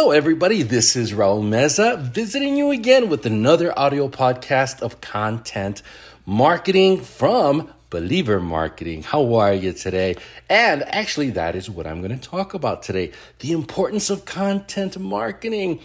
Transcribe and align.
Hello, 0.00 0.12
everybody. 0.12 0.62
This 0.62 0.96
is 0.96 1.12
Raul 1.12 1.42
Meza 1.42 2.00
visiting 2.00 2.56
you 2.56 2.70
again 2.70 3.10
with 3.10 3.26
another 3.26 3.78
audio 3.78 4.08
podcast 4.08 4.80
of 4.80 5.02
content 5.02 5.82
marketing 6.24 7.02
from 7.02 7.70
Believer 7.90 8.40
Marketing. 8.40 9.02
How 9.02 9.34
are 9.34 9.52
you 9.52 9.74
today? 9.74 10.16
And 10.48 10.84
actually, 10.84 11.28
that 11.32 11.54
is 11.54 11.68
what 11.68 11.86
I'm 11.86 12.00
going 12.00 12.18
to 12.18 12.28
talk 12.28 12.54
about 12.54 12.82
today 12.82 13.12
the 13.40 13.52
importance 13.52 14.08
of 14.08 14.24
content 14.24 14.98
marketing. 14.98 15.80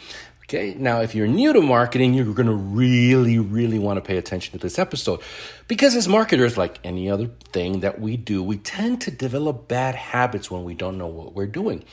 Okay, 0.55 0.73
now 0.79 1.01
if 1.01 1.13
you're 1.13 1.27
new 1.27 1.51
to 1.51 1.59
marketing, 1.59 2.13
you're 2.13 2.33
going 2.33 2.47
to 2.47 2.53
really, 2.53 3.39
really 3.39 3.77
want 3.77 3.97
to 3.97 4.01
pay 4.01 4.15
attention 4.15 4.53
to 4.53 4.57
this 4.57 4.79
episode 4.79 5.19
because, 5.67 5.97
as 5.97 6.07
marketers, 6.07 6.57
like 6.57 6.79
any 6.81 7.09
other 7.09 7.27
thing 7.51 7.81
that 7.81 7.99
we 7.99 8.15
do, 8.15 8.41
we 8.41 8.55
tend 8.55 9.01
to 9.01 9.11
develop 9.11 9.67
bad 9.67 9.95
habits 9.95 10.49
when 10.49 10.63
we 10.63 10.73
don't 10.73 10.97
know 10.97 11.07
what 11.07 11.33
we're 11.33 11.45
doing. 11.45 11.83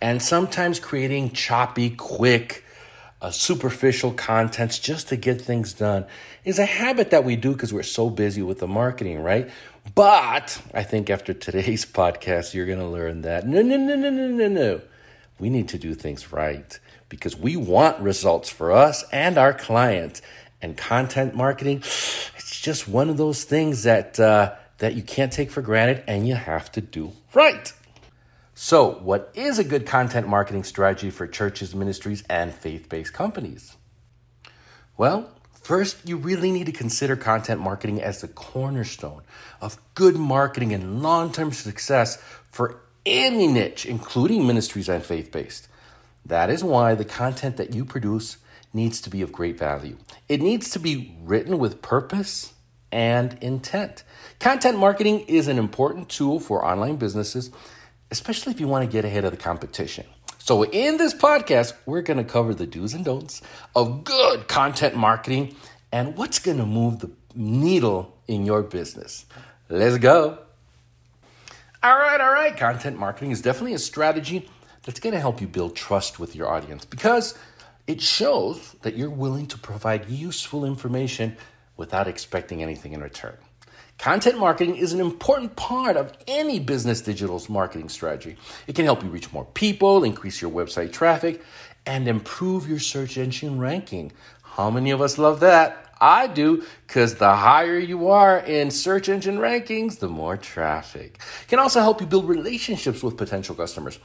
And 0.00 0.22
sometimes 0.22 0.78
creating 0.78 1.32
choppy, 1.32 1.90
quick, 1.90 2.64
uh, 3.20 3.32
superficial 3.32 4.12
contents 4.12 4.78
just 4.78 5.08
to 5.08 5.16
get 5.16 5.40
things 5.40 5.72
done 5.72 6.06
is 6.44 6.60
a 6.60 6.64
habit 6.64 7.10
that 7.10 7.24
we 7.24 7.34
do 7.34 7.54
because 7.54 7.72
we're 7.72 7.82
so 7.82 8.08
busy 8.08 8.40
with 8.40 8.60
the 8.60 8.68
marketing, 8.68 9.20
right? 9.20 9.50
But 9.96 10.62
I 10.72 10.84
think 10.84 11.10
after 11.10 11.34
today's 11.34 11.84
podcast, 11.92 12.54
you're 12.54 12.66
going 12.66 12.78
to 12.78 12.86
learn 12.86 13.22
that 13.22 13.48
no, 13.48 13.62
no, 13.62 13.76
no, 13.76 13.96
no, 13.96 14.10
no, 14.10 14.28
no, 14.28 14.46
no. 14.46 14.80
We 15.40 15.50
need 15.50 15.66
to 15.70 15.78
do 15.78 15.94
things 15.94 16.30
right 16.30 16.78
because 17.12 17.36
we 17.36 17.56
want 17.56 18.00
results 18.00 18.48
for 18.48 18.72
us 18.72 19.04
and 19.12 19.36
our 19.36 19.52
clients. 19.52 20.22
And 20.62 20.78
content 20.78 21.34
marketing, 21.34 21.78
it's 22.36 22.58
just 22.58 22.88
one 22.88 23.10
of 23.10 23.18
those 23.18 23.44
things 23.44 23.82
that 23.82 24.18
uh, 24.18 24.54
that 24.78 24.94
you 24.94 25.02
can't 25.02 25.30
take 25.30 25.50
for 25.50 25.60
granted, 25.60 26.02
and 26.08 26.26
you 26.26 26.34
have 26.34 26.72
to 26.72 26.80
do 26.80 27.12
right. 27.34 27.70
So, 28.54 28.92
what 29.02 29.30
is 29.34 29.58
a 29.58 29.64
good 29.64 29.84
content 29.84 30.26
marketing 30.26 30.64
strategy 30.64 31.10
for 31.10 31.26
churches, 31.26 31.74
ministries, 31.74 32.24
and 32.30 32.54
faith-based 32.54 33.12
companies? 33.12 33.76
Well, 34.96 35.30
First, 35.62 36.08
you 36.08 36.16
really 36.16 36.50
need 36.50 36.66
to 36.66 36.72
consider 36.72 37.14
content 37.14 37.60
marketing 37.60 38.02
as 38.02 38.20
the 38.20 38.26
cornerstone 38.26 39.22
of 39.60 39.78
good 39.94 40.16
marketing 40.16 40.72
and 40.72 41.04
long 41.04 41.30
term 41.30 41.52
success 41.52 42.16
for 42.50 42.80
any 43.06 43.46
niche, 43.46 43.86
including 43.86 44.44
ministries 44.44 44.88
and 44.88 45.04
faith 45.04 45.30
based. 45.30 45.68
That 46.24 46.50
is 46.50 46.62
why 46.62 46.94
the 46.94 47.04
content 47.04 47.56
that 47.56 47.74
you 47.74 47.84
produce 47.84 48.38
needs 48.72 49.00
to 49.02 49.10
be 49.10 49.22
of 49.22 49.32
great 49.32 49.58
value. 49.58 49.96
It 50.28 50.40
needs 50.40 50.70
to 50.70 50.78
be 50.78 51.16
written 51.22 51.58
with 51.58 51.82
purpose 51.82 52.54
and 52.90 53.36
intent. 53.40 54.04
Content 54.38 54.78
marketing 54.78 55.20
is 55.20 55.48
an 55.48 55.58
important 55.58 56.08
tool 56.08 56.38
for 56.40 56.64
online 56.64 56.96
businesses, 56.96 57.50
especially 58.10 58.52
if 58.52 58.60
you 58.60 58.68
want 58.68 58.84
to 58.84 58.90
get 58.90 59.04
ahead 59.04 59.24
of 59.24 59.30
the 59.30 59.36
competition. 59.36 60.06
So, 60.38 60.64
in 60.64 60.96
this 60.96 61.14
podcast, 61.14 61.74
we're 61.86 62.02
going 62.02 62.16
to 62.16 62.24
cover 62.24 62.52
the 62.52 62.66
do's 62.66 62.94
and 62.94 63.04
don'ts 63.04 63.42
of 63.76 64.02
good 64.02 64.48
content 64.48 64.96
marketing 64.96 65.54
and 65.92 66.16
what's 66.16 66.40
going 66.40 66.58
to 66.58 66.66
move 66.66 66.98
the 66.98 67.10
needle 67.34 68.18
in 68.26 68.44
your 68.44 68.62
business. 68.62 69.24
Let's 69.68 69.98
go. 69.98 70.38
All 71.82 71.96
right, 71.96 72.20
all 72.20 72.32
right. 72.32 72.56
Content 72.56 72.98
marketing 72.98 73.30
is 73.30 73.40
definitely 73.40 73.74
a 73.74 73.78
strategy 73.78 74.48
that's 74.84 75.00
going 75.00 75.14
to 75.14 75.20
help 75.20 75.40
you 75.40 75.46
build 75.46 75.76
trust 75.76 76.18
with 76.18 76.34
your 76.34 76.48
audience 76.48 76.84
because 76.84 77.38
it 77.86 78.00
shows 78.00 78.76
that 78.82 78.96
you're 78.96 79.10
willing 79.10 79.46
to 79.46 79.58
provide 79.58 80.08
useful 80.08 80.64
information 80.64 81.36
without 81.76 82.06
expecting 82.06 82.62
anything 82.62 82.92
in 82.92 83.00
return. 83.00 83.36
Content 83.98 84.38
marketing 84.38 84.76
is 84.76 84.92
an 84.92 85.00
important 85.00 85.54
part 85.54 85.96
of 85.96 86.12
any 86.26 86.58
business 86.58 87.00
digital 87.00 87.40
marketing 87.48 87.88
strategy. 87.88 88.36
It 88.66 88.74
can 88.74 88.84
help 88.84 89.02
you 89.02 89.08
reach 89.08 89.32
more 89.32 89.44
people, 89.54 90.02
increase 90.02 90.42
your 90.42 90.50
website 90.50 90.92
traffic, 90.92 91.42
and 91.86 92.08
improve 92.08 92.68
your 92.68 92.78
search 92.78 93.16
engine 93.16 93.60
ranking. 93.60 94.12
How 94.42 94.70
many 94.70 94.90
of 94.90 95.00
us 95.00 95.18
love 95.18 95.40
that? 95.40 95.94
I 96.00 96.26
do, 96.26 96.64
because 96.86 97.14
the 97.14 97.32
higher 97.32 97.78
you 97.78 98.08
are 98.08 98.38
in 98.38 98.72
search 98.72 99.08
engine 99.08 99.38
rankings, 99.38 100.00
the 100.00 100.08
more 100.08 100.36
traffic. 100.36 101.20
It 101.42 101.48
can 101.48 101.60
also 101.60 101.80
help 101.80 102.00
you 102.00 102.08
build 102.08 102.28
relationships 102.28 103.04
with 103.04 103.16
potential 103.16 103.54
customers 103.54 104.00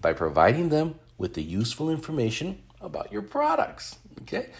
by 0.00 0.12
providing 0.12 0.68
them 0.68 0.94
with 1.16 1.34
the 1.34 1.42
useful 1.42 1.90
information 1.90 2.62
about 2.80 3.12
your 3.12 3.22
products. 3.22 3.98
Okay? 4.22 4.50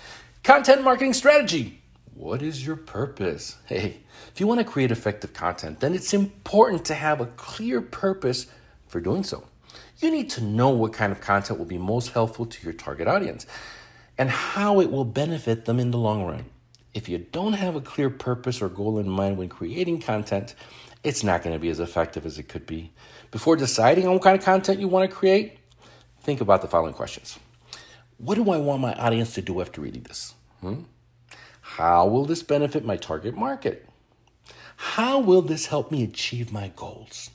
Content 0.43 0.83
marketing 0.83 1.13
strategy. 1.13 1.81
What 2.15 2.43
is 2.43 2.67
your 2.67 2.77
purpose? 2.77 3.57
Hey, 3.67 3.99
if 4.33 4.41
you 4.41 4.47
want 4.47 4.59
to 4.59 4.65
create 4.65 4.91
effective 4.91 5.33
content, 5.33 5.81
then 5.81 5.95
it's 5.95 6.13
important 6.13 6.85
to 6.87 6.95
have 6.95 7.21
a 7.21 7.27
clear 7.27 7.81
purpose 7.81 8.47
for 8.89 9.01
doing 9.01 9.23
so. 9.23 9.45
You 9.99 10.11
need 10.11 10.31
to 10.31 10.43
know 10.43 10.71
what 10.71 10.93
kind 10.93 11.13
of 11.13 11.21
content 11.21 11.59
will 11.59 11.67
be 11.67 11.79
most 11.79 12.11
helpful 12.11 12.47
to 12.47 12.65
your 12.65 12.73
target 12.73 13.07
audience 13.07 13.47
and 14.17 14.31
how 14.31 14.81
it 14.81 14.91
will 14.91 15.05
benefit 15.05 15.65
them 15.65 15.79
in 15.79 15.93
the 15.93 15.99
long 15.99 16.25
run. 16.25 16.45
If 16.95 17.09
you 17.09 17.19
don't 17.19 17.53
have 17.53 17.77
a 17.77 17.81
clear 17.81 18.11
purpose 18.11 18.61
or 18.61 18.69
goal 18.69 18.99
in 18.99 19.09
mind 19.09 19.39
when 19.39 19.49
creating 19.49 20.01
content, 20.01 20.55
it's 21.05 21.23
not 21.23 21.43
going 21.43 21.55
to 21.55 21.61
be 21.61 21.69
as 21.69 21.79
effective 21.79 22.27
as 22.27 22.39
it 22.39 22.49
could 22.49 22.67
be. 22.67 22.91
Before 23.31 23.57
deciding 23.57 24.07
on 24.07 24.15
what 24.15 24.23
kind 24.23 24.39
of 24.39 24.45
content 24.45 24.81
you 24.81 24.89
want 24.89 25.09
to 25.09 25.15
create, 25.15 25.59
think 26.23 26.41
about 26.41 26.63
the 26.63 26.69
following 26.69 26.95
questions 26.95 27.39
What 28.17 28.37
do 28.37 28.51
I 28.51 28.57
want 28.57 28.81
my 28.81 28.95
audience 28.95 29.35
to 29.35 29.43
do 29.43 29.61
after 29.61 29.81
reading 29.81 30.03
this? 30.03 30.35
Hmm? 30.61 30.83
How 31.61 32.07
will 32.07 32.25
this 32.25 32.43
benefit 32.43 32.85
my 32.85 32.97
target 32.97 33.37
market? 33.37 33.87
How 34.77 35.19
will 35.19 35.43
this 35.43 35.67
help 35.67 35.91
me 35.91 36.03
achieve 36.03 36.53
my 36.53 36.73
goals? 36.75 37.31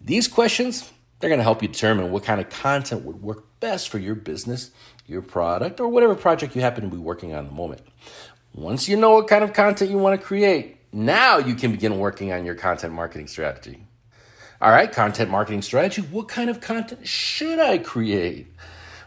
These 0.00 0.28
questions, 0.28 0.90
they're 1.18 1.28
going 1.28 1.38
to 1.38 1.44
help 1.44 1.62
you 1.62 1.68
determine 1.68 2.10
what 2.10 2.24
kind 2.24 2.40
of 2.40 2.48
content 2.48 3.04
would 3.04 3.22
work 3.22 3.44
best 3.60 3.88
for 3.88 3.98
your 3.98 4.14
business, 4.14 4.70
your 5.06 5.20
product, 5.20 5.80
or 5.80 5.88
whatever 5.88 6.14
project 6.14 6.56
you 6.56 6.62
happen 6.62 6.84
to 6.84 6.90
be 6.90 6.96
working 6.96 7.32
on 7.34 7.44
at 7.44 7.50
the 7.50 7.54
moment. 7.54 7.82
Once 8.54 8.88
you 8.88 8.96
know 8.96 9.14
what 9.14 9.28
kind 9.28 9.44
of 9.44 9.52
content 9.52 9.90
you 9.90 9.98
want 9.98 10.18
to 10.18 10.26
create, 10.26 10.78
now 10.92 11.38
you 11.38 11.54
can 11.54 11.72
begin 11.72 11.98
working 11.98 12.32
on 12.32 12.44
your 12.44 12.54
content 12.54 12.94
marketing 12.94 13.26
strategy. 13.26 13.84
All 14.60 14.70
right, 14.70 14.90
content 14.90 15.30
marketing 15.30 15.62
strategy. 15.62 16.00
What 16.02 16.28
kind 16.28 16.48
of 16.48 16.60
content 16.60 17.06
should 17.06 17.58
I 17.58 17.78
create? 17.78 18.46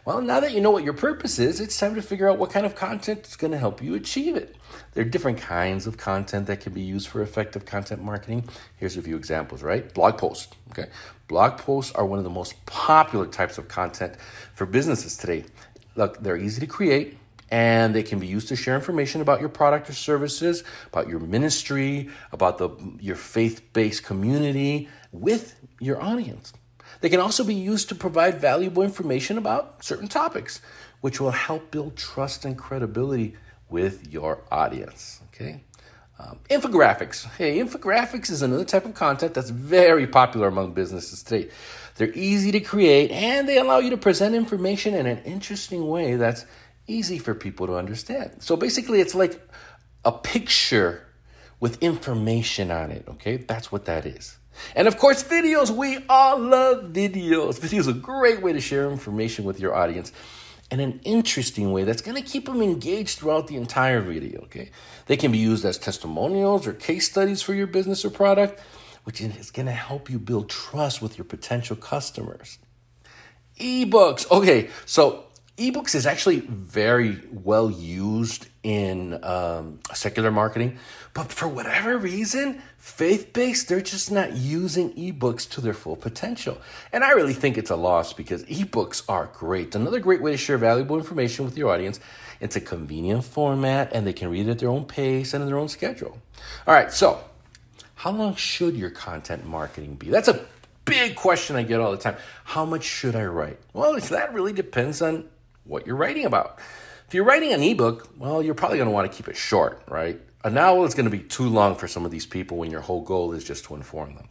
Well, 0.03 0.21
now 0.21 0.41
that 0.41 0.51
you 0.53 0.59
know 0.59 0.71
what 0.71 0.83
your 0.83 0.93
purpose 0.93 1.39
is, 1.39 1.61
it's 1.61 1.77
time 1.77 1.95
to 1.95 2.01
figure 2.01 2.29
out 2.29 2.37
what 2.37 2.49
kind 2.49 2.65
of 2.65 2.75
content 2.75 3.25
is 3.25 3.37
going 3.37 3.51
to 3.51 3.57
help 3.57 3.81
you 3.81 3.95
achieve 3.95 4.35
it. 4.35 4.55
There 4.93 5.05
are 5.05 5.07
different 5.07 5.37
kinds 5.37 5.87
of 5.87 5.97
content 5.97 6.47
that 6.47 6.59
can 6.59 6.73
be 6.73 6.81
used 6.81 7.07
for 7.07 7.21
effective 7.21 7.65
content 7.65 8.03
marketing. 8.03 8.43
Here's 8.75 8.97
a 8.97 9.01
few 9.01 9.15
examples, 9.15 9.63
right? 9.63 9.93
Blog 9.93 10.17
posts. 10.17 10.53
Okay. 10.71 10.89
Blog 11.27 11.57
posts 11.57 11.93
are 11.93 12.05
one 12.05 12.19
of 12.19 12.25
the 12.25 12.29
most 12.29 12.65
popular 12.65 13.25
types 13.25 13.57
of 13.57 13.69
content 13.69 14.15
for 14.53 14.65
businesses 14.65 15.15
today. 15.15 15.45
Look, 15.95 16.21
they're 16.21 16.37
easy 16.37 16.59
to 16.59 16.67
create, 16.67 17.17
and 17.49 17.95
they 17.95 18.03
can 18.03 18.19
be 18.19 18.27
used 18.27 18.47
to 18.49 18.55
share 18.55 18.75
information 18.75 19.21
about 19.21 19.39
your 19.39 19.49
product 19.49 19.89
or 19.89 19.93
services, 19.93 20.63
about 20.91 21.07
your 21.07 21.19
ministry, 21.19 22.09
about 22.31 22.57
the, 22.57 22.69
your 22.99 23.15
faith 23.15 23.73
based 23.73 24.03
community 24.03 24.89
with 25.11 25.55
your 25.79 26.01
audience. 26.01 26.53
They 27.01 27.09
can 27.09 27.19
also 27.19 27.43
be 27.43 27.55
used 27.55 27.89
to 27.89 27.95
provide 27.95 28.41
valuable 28.41 28.83
information 28.83 29.37
about 29.37 29.83
certain 29.83 30.07
topics, 30.07 30.61
which 31.01 31.21
will 31.21 31.31
help 31.31 31.71
build 31.71 31.95
trust 31.95 32.43
and 32.45 32.57
credibility 32.57 33.35
with 33.69 34.11
your 34.11 34.43
audience. 34.51 35.21
Okay. 35.33 35.61
Um, 36.19 36.39
infographics. 36.49 37.25
Hey, 37.35 37.59
infographics 37.59 38.31
is 38.31 38.41
another 38.41 38.65
type 38.65 38.85
of 38.85 38.95
content 38.95 39.35
that's 39.35 39.51
very 39.51 40.07
popular 40.07 40.47
among 40.47 40.73
businesses 40.73 41.21
today. 41.21 41.51
They're 41.95 42.13
easy 42.13 42.51
to 42.53 42.59
create 42.59 43.11
and 43.11 43.47
they 43.47 43.57
allow 43.57 43.77
you 43.77 43.91
to 43.91 43.97
present 43.97 44.33
information 44.33 44.95
in 44.95 45.05
an 45.05 45.19
interesting 45.19 45.87
way 45.87 46.15
that's 46.15 46.45
easy 46.87 47.19
for 47.19 47.33
people 47.33 47.67
to 47.67 47.75
understand. 47.75 48.37
So 48.39 48.55
basically, 48.55 49.01
it's 49.01 49.15
like 49.15 49.39
a 50.05 50.11
picture 50.11 51.05
with 51.59 51.81
information 51.81 52.71
on 52.71 52.91
it, 52.91 53.05
okay? 53.07 53.37
That's 53.37 53.71
what 53.71 53.85
that 53.85 54.05
is. 54.05 54.37
And 54.75 54.87
of 54.87 54.97
course, 54.97 55.23
videos. 55.23 55.69
We 55.69 55.99
all 56.09 56.39
love 56.39 56.85
videos. 56.85 57.59
Videos 57.59 57.87
are 57.87 57.91
a 57.91 57.93
great 57.93 58.41
way 58.41 58.53
to 58.53 58.61
share 58.61 58.89
information 58.89 59.45
with 59.45 59.59
your 59.59 59.75
audience 59.75 60.11
in 60.69 60.79
an 60.79 60.99
interesting 61.03 61.71
way 61.71 61.83
that's 61.83 62.01
going 62.01 62.21
to 62.21 62.27
keep 62.27 62.45
them 62.45 62.61
engaged 62.61 63.19
throughout 63.19 63.47
the 63.47 63.55
entire 63.55 64.01
video, 64.01 64.41
okay? 64.41 64.69
They 65.05 65.15
can 65.15 65.31
be 65.31 65.37
used 65.37 65.63
as 65.63 65.77
testimonials 65.77 66.67
or 66.67 66.73
case 66.73 67.09
studies 67.09 67.41
for 67.41 67.53
your 67.53 67.67
business 67.67 68.03
or 68.03 68.09
product, 68.09 68.59
which 69.05 69.21
is 69.21 69.49
going 69.51 69.67
to 69.67 69.71
help 69.71 70.09
you 70.09 70.19
build 70.19 70.49
trust 70.49 71.01
with 71.01 71.17
your 71.17 71.25
potential 71.25 71.77
customers. 71.77 72.57
Ebooks. 73.59 74.29
Okay, 74.29 74.69
so 74.85 75.26
ebooks 75.57 75.95
is 75.95 76.05
actually 76.05 76.41
very 76.41 77.19
well 77.31 77.71
used 77.71 78.47
in 78.63 79.23
um, 79.23 79.79
secular 79.93 80.31
marketing 80.31 80.77
but 81.13 81.31
for 81.31 81.47
whatever 81.47 81.97
reason 81.97 82.61
faith-based 82.77 83.67
they're 83.67 83.81
just 83.81 84.11
not 84.11 84.33
using 84.33 84.93
ebooks 84.93 85.49
to 85.49 85.59
their 85.59 85.73
full 85.73 85.95
potential 85.95 86.57
and 86.93 87.03
i 87.03 87.11
really 87.11 87.33
think 87.33 87.57
it's 87.57 87.71
a 87.71 87.75
loss 87.75 88.13
because 88.13 88.43
ebooks 88.45 89.03
are 89.09 89.29
great 89.33 89.73
another 89.73 89.99
great 89.99 90.21
way 90.21 90.31
to 90.31 90.37
share 90.37 90.57
valuable 90.57 90.97
information 90.97 91.43
with 91.43 91.57
your 91.57 91.71
audience 91.71 91.99
it's 92.39 92.55
a 92.55 92.61
convenient 92.61 93.23
format 93.23 93.91
and 93.93 94.05
they 94.05 94.13
can 94.13 94.29
read 94.29 94.47
it 94.47 94.51
at 94.51 94.59
their 94.59 94.69
own 94.69 94.85
pace 94.85 95.33
and 95.33 95.41
in 95.41 95.47
their 95.47 95.57
own 95.57 95.69
schedule 95.69 96.19
all 96.67 96.73
right 96.73 96.91
so 96.91 97.19
how 97.95 98.11
long 98.11 98.35
should 98.35 98.75
your 98.75 98.91
content 98.91 99.43
marketing 99.45 99.95
be 99.95 100.09
that's 100.09 100.27
a 100.27 100.45
big 100.87 101.15
question 101.15 101.55
I 101.55 101.63
get 101.63 101.79
all 101.79 101.91
the 101.91 101.97
time. 101.97 102.15
How 102.45 102.65
much 102.65 102.83
should 102.83 103.15
I 103.15 103.25
write? 103.25 103.59
Well, 103.73 103.99
that 103.99 104.33
really 104.33 104.53
depends 104.53 105.01
on 105.01 105.25
what 105.67 105.85
you're 105.85 105.95
writing 105.95 106.25
about. 106.25 106.59
If 107.07 107.13
you're 107.13 107.23
writing 107.23 107.53
an 107.53 107.63
ebook, 107.63 108.09
well, 108.17 108.41
you're 108.41 108.55
probably 108.55 108.77
going 108.77 108.89
to 108.89 108.93
want 108.93 109.09
to 109.09 109.15
keep 109.15 109.27
it 109.27 109.37
short, 109.37 109.81
right? 109.87 110.19
A 110.43 110.49
novel 110.49 110.85
is 110.85 110.93
going 110.93 111.09
to 111.09 111.15
be 111.15 111.23
too 111.23 111.47
long 111.47 111.75
for 111.75 111.87
some 111.87 112.05
of 112.05 112.11
these 112.11 112.25
people 112.25 112.57
when 112.57 112.71
your 112.71 112.81
whole 112.81 113.01
goal 113.01 113.33
is 113.33 113.43
just 113.43 113.65
to 113.65 113.75
inform 113.75 114.15
them. 114.15 114.27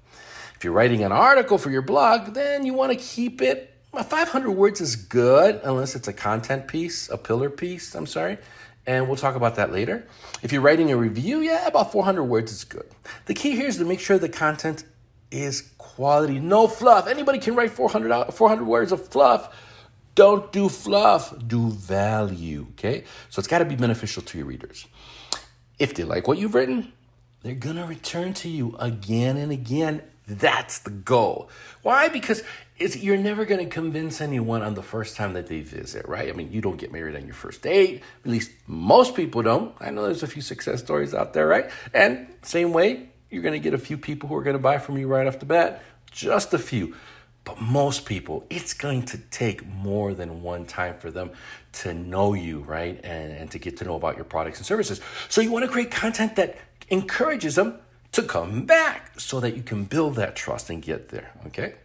If 0.56 0.65
you're 0.65 0.73
writing 0.73 1.03
an 1.05 1.12
article 1.12 1.59
for 1.59 1.71
your 1.71 1.83
blog, 1.83 2.35
then 2.35 2.65
you 2.65 2.75
want 2.75 2.93
to 2.93 2.99
keep 2.99 3.43
it 3.43 3.77
500 4.03 4.50
words 4.50 4.81
is 4.81 4.97
good 4.97 5.61
unless 5.65 5.97
it's 5.97 6.09
a 6.09 6.12
content 6.12 6.69
piece, 6.69 7.09
a 7.09 7.17
pillar 7.17 7.49
piece, 7.49 7.94
I'm 7.94 8.06
sorry. 8.06 8.39
And 8.87 9.09
we'll 9.09 9.17
talk 9.17 9.35
about 9.35 9.56
that 9.56 9.73
later. 9.73 10.06
If 10.43 10.53
you're 10.53 10.62
writing 10.62 10.93
a 10.93 10.97
review, 10.97 11.41
yeah, 11.41 11.67
about 11.67 11.93
400 11.93 12.25
words 12.25 12.53
is 12.53 12.65
good. 12.65 12.87
The 13.25 13.35
key 13.35 13.56
here 13.56 13.67
is 13.67 13.79
to 13.79 13.85
make 13.85 14.00
sure 14.00 14.19
the 14.19 14.29
content 14.29 14.85
is 15.31 15.73
quality, 15.79 16.39
no 16.39 16.69
fluff. 16.69 17.09
Anybody 17.09 17.39
can 17.39 17.56
write 17.56 17.71
400, 17.71 18.32
400 18.32 18.65
words 18.65 18.93
of 18.93 19.09
fluff. 19.09 19.55
Don't 20.17 20.51
do 20.51 20.69
fluff, 20.69 21.33
do 21.47 21.71
value, 21.71 22.67
okay? 22.73 23.05
So 23.29 23.39
it's 23.39 23.47
got 23.47 23.59
to 23.59 23.65
be 23.65 23.77
beneficial 23.77 24.23
to 24.23 24.39
your 24.39 24.47
readers. 24.47 24.87
If 25.79 25.95
they 25.95 26.05
like 26.05 26.27
what 26.27 26.39
you've 26.39 26.55
written, 26.55 26.93
they're 27.43 27.55
going 27.55 27.77
to 27.77 27.85
return 27.85 28.33
to 28.35 28.49
you 28.49 28.75
again 28.79 29.37
and 29.37 29.53
again. 29.53 30.03
That's 30.27 30.81
the 30.81 30.91
goal. 30.91 31.51
Why? 31.83 32.09
Because 32.09 32.43
you're 32.79 33.19
never 33.19 33.45
going 33.45 33.63
to 33.63 33.71
convince 33.71 34.23
anyone 34.23 34.63
on 34.63 34.73
the 34.73 34.83
first 34.83 35.17
time 35.17 35.35
that 35.35 35.49
they 35.49 35.61
visit, 35.61 36.09
right? 36.09 36.31
I 36.31 36.33
mean, 36.33 36.51
you 36.51 36.63
don't 36.63 36.79
get 36.79 36.91
married 36.91 37.15
on 37.15 37.27
your 37.27 37.35
first 37.35 37.61
date. 37.61 38.03
At 38.25 38.31
least 38.31 38.51
most 38.67 39.15
people 39.15 39.43
don't. 39.43 39.75
I 39.81 39.91
know 39.91 40.03
there's 40.03 40.23
a 40.23 40.27
few 40.27 40.43
success 40.43 40.81
stories 40.81 41.15
out 41.15 41.35
there, 41.35 41.47
right? 41.47 41.71
And 41.93 42.27
same 42.41 42.73
way, 42.73 43.11
you're 43.31 43.43
going 43.43 43.53
to 43.53 43.61
get 43.63 43.75
a 43.75 43.79
few 43.79 43.99
people 43.99 44.31
who 44.31 44.35
are 44.35 44.43
going 44.43 44.57
to 44.57 44.63
buy 44.63 44.79
from 44.79 44.97
you 44.97 45.09
right 45.09 45.27
off 45.27 45.41
the 45.41 45.47
bat. 45.47 45.83
Just 46.11 46.55
a 46.55 46.59
few. 46.59 46.97
But 47.46 47.60
most 47.60 48.04
people, 48.04 48.44
it's 48.50 48.75
going 48.75 49.04
to 49.04 49.19
take 49.19 49.64
more 49.64 50.12
than 50.14 50.43
one 50.43 50.66
time 50.66 50.98
for 50.98 51.12
them 51.12 51.31
to 51.75 51.94
know 51.94 52.34
you, 52.34 52.58
right? 52.58 53.00
And, 53.04 53.32
and 53.32 53.50
to 53.52 53.58
get 53.60 53.76
to 53.78 53.84
know 53.84 53.94
about 53.94 54.16
your 54.16 54.25
products 54.25 54.58
and 54.58 54.66
services. 54.66 55.00
So 55.28 55.40
you 55.40 55.52
want 55.52 55.64
to 55.64 55.70
create 55.70 55.93
content 55.93 56.34
that 56.37 56.58
encourages 56.88 57.54
them 57.54 57.78
to 58.12 58.22
come 58.25 58.66
back 58.66 59.20
so 59.20 59.38
that 59.38 59.56
you 59.56 59.62
can 59.62 59.84
build 59.84 60.16
that 60.16 60.34
trust 60.34 60.70
and 60.70 60.82
get 60.82 61.10
there, 61.10 61.31
okay? 61.46 61.76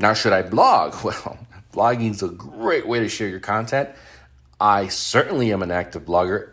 Now, 0.00 0.12
should 0.12 0.32
I 0.32 0.42
blog? 0.42 0.94
Well, 1.04 1.38
blogging 1.72 2.10
is 2.10 2.22
a 2.24 2.28
great 2.28 2.88
way 2.88 2.98
to 2.98 3.08
share 3.08 3.28
your 3.28 3.38
content. 3.38 3.90
I 4.60 4.88
certainly 4.88 5.52
am 5.52 5.62
an 5.62 5.70
active 5.70 6.04
blogger, 6.04 6.50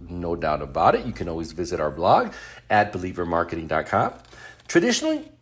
no 0.00 0.36
doubt 0.36 0.62
about 0.62 0.94
it. 0.94 1.04
You 1.04 1.12
can 1.12 1.28
always 1.28 1.50
visit 1.50 1.80
our 1.80 1.90
blog 1.90 2.32
at 2.70 2.92
believermarketing.com. 2.92 4.12
Traditionally, 4.68 5.32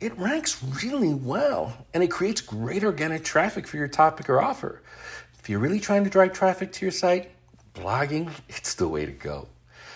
it 0.00 0.16
ranks 0.18 0.62
really 0.82 1.14
well 1.14 1.86
and 1.94 2.02
it 2.02 2.10
creates 2.10 2.40
great 2.40 2.84
organic 2.84 3.24
traffic 3.24 3.66
for 3.66 3.76
your 3.76 3.88
topic 3.88 4.28
or 4.28 4.40
offer. 4.40 4.82
If 5.38 5.48
you're 5.48 5.58
really 5.58 5.80
trying 5.80 6.04
to 6.04 6.10
drive 6.10 6.32
traffic 6.32 6.72
to 6.72 6.84
your 6.84 6.92
site, 6.92 7.30
blogging, 7.74 8.30
it's 8.48 8.74
the 8.74 8.88
way 8.88 9.06
to 9.06 9.12
go. 9.12 9.48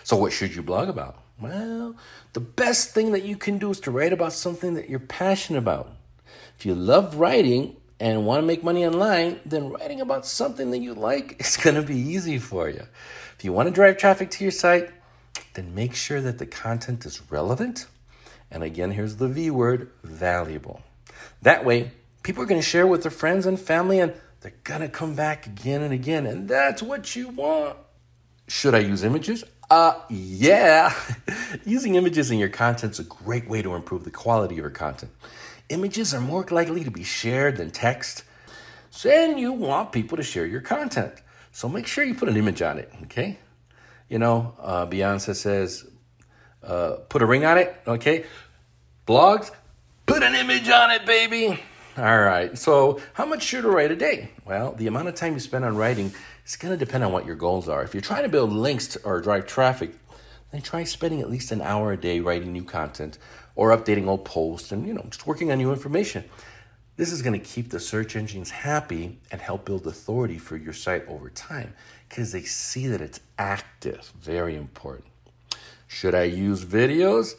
So, 0.05 0.17
what 0.17 0.32
should 0.32 0.55
you 0.55 0.62
blog 0.62 0.88
about? 0.88 1.23
Well, 1.41 1.97
the 2.32 2.41
best 2.41 2.94
thing 2.94 3.12
that 3.12 3.25
you 3.25 3.37
can 3.37 3.58
do 3.58 3.70
is 3.70 3.81
to 3.81 3.91
write 3.91 4.12
about 4.12 4.32
something 4.32 4.75
that 4.75 4.88
you're 4.88 4.99
passionate 4.99 5.58
about. 5.58 5.93
If 6.58 6.67
you 6.67 6.75
love 6.75 7.17
writing 7.17 7.76
and 7.99 8.26
want 8.26 8.43
to 8.43 8.47
make 8.47 8.62
money 8.62 8.87
online, 8.87 9.41
then 9.44 9.70
writing 9.70 10.00
about 10.00 10.26
something 10.26 10.70
that 10.70 10.79
you 10.79 10.94
like 10.94 11.41
is 11.41 11.56
going 11.62 11.76
to 11.76 11.82
be 11.82 11.97
easy 11.97 12.38
for 12.38 12.69
you. 12.69 12.87
If 13.37 13.44
you 13.44 13.52
want 13.52 13.69
to 13.69 13.75
drive 13.75 13.97
traffic 13.97 14.31
to 14.32 14.44
your 14.44 14.50
site, 14.50 14.91
then 15.55 15.75
make 15.75 15.94
sure 15.94 16.20
that 16.20 16.38
the 16.38 16.47
content 16.47 17.05
is 17.06 17.23
relevant. 17.31 17.87
And 18.50 18.62
again, 18.62 18.91
here's 18.91 19.17
the 19.17 19.29
V 19.29 19.50
word 19.50 19.91
valuable. 20.02 20.82
That 21.43 21.64
way, 21.64 21.93
people 22.23 22.43
are 22.43 22.47
going 22.47 22.61
to 22.61 22.67
share 22.67 22.87
with 22.87 23.02
their 23.02 23.11
friends 23.11 23.47
and 23.47 23.58
family 23.58 24.00
and 24.00 24.12
they're 24.41 24.52
going 24.64 24.81
to 24.81 24.88
come 24.88 25.14
back 25.14 25.47
again 25.47 25.82
and 25.82 25.93
again. 25.93 26.26
And 26.26 26.49
that's 26.49 26.82
what 26.82 27.14
you 27.14 27.29
want. 27.29 27.76
Should 28.49 28.75
I 28.75 28.79
use 28.79 29.05
images? 29.05 29.44
Uh, 29.70 29.94
yeah. 30.08 30.93
Using 31.64 31.94
images 31.94 32.31
in 32.31 32.38
your 32.38 32.49
content 32.49 32.94
is 32.94 32.99
a 32.99 33.05
great 33.05 33.49
way 33.49 33.62
to 33.62 33.75
improve 33.75 34.05
the 34.05 34.11
quality 34.11 34.55
of 34.55 34.58
your 34.58 34.70
content. 34.70 35.12
Images 35.69 36.12
are 36.12 36.20
more 36.20 36.44
likely 36.50 36.82
to 36.82 36.91
be 36.91 37.05
shared 37.05 37.58
than 37.58 37.70
text. 37.70 38.25
And 39.05 39.38
you 39.38 39.52
want 39.52 39.93
people 39.93 40.17
to 40.17 40.23
share 40.23 40.47
your 40.47 40.61
content. 40.61 41.14
So 41.52 41.69
make 41.69 41.87
sure 41.87 42.02
you 42.05 42.14
put 42.14 42.29
an 42.29 42.37
image 42.37 42.61
on 42.62 42.79
it, 42.79 42.91
okay? 43.05 43.38
You 44.08 44.19
know, 44.19 44.55
uh, 44.58 44.87
Beyonce 44.87 45.37
says, 45.37 45.87
uh, 46.62 46.97
put 47.09 47.23
a 47.23 47.27
ring 47.27 47.45
on 47.45 47.59
it, 47.59 47.75
okay? 47.87 48.25
Blogs, 49.07 49.51
put 50.07 50.23
an 50.23 50.35
image 50.35 50.69
on 50.69 50.91
it, 50.91 51.07
baby. 51.07 51.61
All 51.97 52.21
right. 52.21 52.57
So, 52.57 53.01
how 53.15 53.27
much 53.27 53.43
should 53.43 53.65
you 53.65 53.71
write 53.71 53.91
a 53.91 53.97
day? 53.97 54.31
Well, 54.45 54.73
the 54.73 54.87
amount 54.87 55.09
of 55.09 55.15
time 55.17 55.35
you 55.35 55.41
spend 55.41 55.65
on 55.65 55.77
writing 55.77 56.12
is 56.47 56.57
going 56.57 56.77
to 56.77 56.83
depend 56.83 57.05
on 57.05 57.12
what 57.12 57.27
your 57.27 57.35
goals 57.35 57.69
are. 57.69 57.83
If 57.83 57.95
you're 57.95 58.01
trying 58.01 58.23
to 58.23 58.29
build 58.29 58.53
links 58.53 58.87
to, 58.89 59.03
or 59.03 59.21
drive 59.21 59.47
traffic, 59.47 59.93
then 60.51 60.62
try 60.62 60.85
spending 60.85 61.21
at 61.21 61.31
least 61.31 61.53
an 61.53 61.61
hour 61.61 61.93
a 61.93 61.97
day 61.97 62.21
writing 62.21 62.53
new 62.53 62.65
content 62.65 63.19
or 63.55 63.77
updating 63.77 64.07
old 64.07 64.25
posts 64.25 64.73
and, 64.73 64.87
you 64.87 64.95
know, 64.95 65.05
just 65.11 65.27
working 65.27 65.51
on 65.51 65.59
new 65.59 65.73
information. 65.73 66.25
This 66.97 67.12
is 67.12 67.23
going 67.23 67.39
to 67.39 67.45
keep 67.45 67.71
the 67.71 67.81
search 67.81 68.15
engines 68.15 68.51
happy 68.51 69.19
and 69.31 69.41
help 69.41 69.65
build 69.65 69.87
authority 69.87 70.39
for 70.39 70.57
your 70.57 70.73
site 70.73 71.07
over 71.09 71.31
time 71.31 71.75
because 72.09 72.31
they 72.33 72.43
see 72.43 72.87
that 72.89 73.01
it's 73.01 73.21
active. 73.39 74.12
Very 74.21 74.55
important. 74.55 75.07
Should 75.91 76.15
I 76.15 76.23
use 76.23 76.65
videos? 76.65 77.35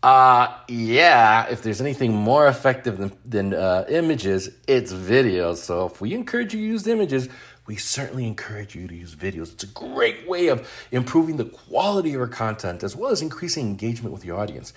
Uh, 0.00 0.56
yeah, 0.68 1.48
if 1.50 1.62
there's 1.62 1.80
anything 1.80 2.14
more 2.14 2.46
effective 2.46 2.98
than, 2.98 3.12
than 3.24 3.52
uh, 3.52 3.84
images, 3.88 4.48
it's 4.68 4.92
videos. 4.92 5.56
So 5.56 5.86
if 5.86 6.00
we 6.00 6.14
encourage 6.14 6.54
you 6.54 6.60
to 6.60 6.66
use 6.66 6.86
images, 6.86 7.28
we 7.66 7.74
certainly 7.74 8.24
encourage 8.24 8.76
you 8.76 8.86
to 8.86 8.94
use 8.94 9.16
videos. 9.16 9.52
It's 9.52 9.64
a 9.64 9.66
great 9.66 10.28
way 10.28 10.46
of 10.46 10.70
improving 10.92 11.36
the 11.36 11.46
quality 11.46 12.10
of 12.10 12.14
your 12.14 12.28
content 12.28 12.84
as 12.84 12.94
well 12.94 13.10
as 13.10 13.22
increasing 13.22 13.66
engagement 13.66 14.14
with 14.14 14.24
your 14.24 14.38
audience. 14.38 14.72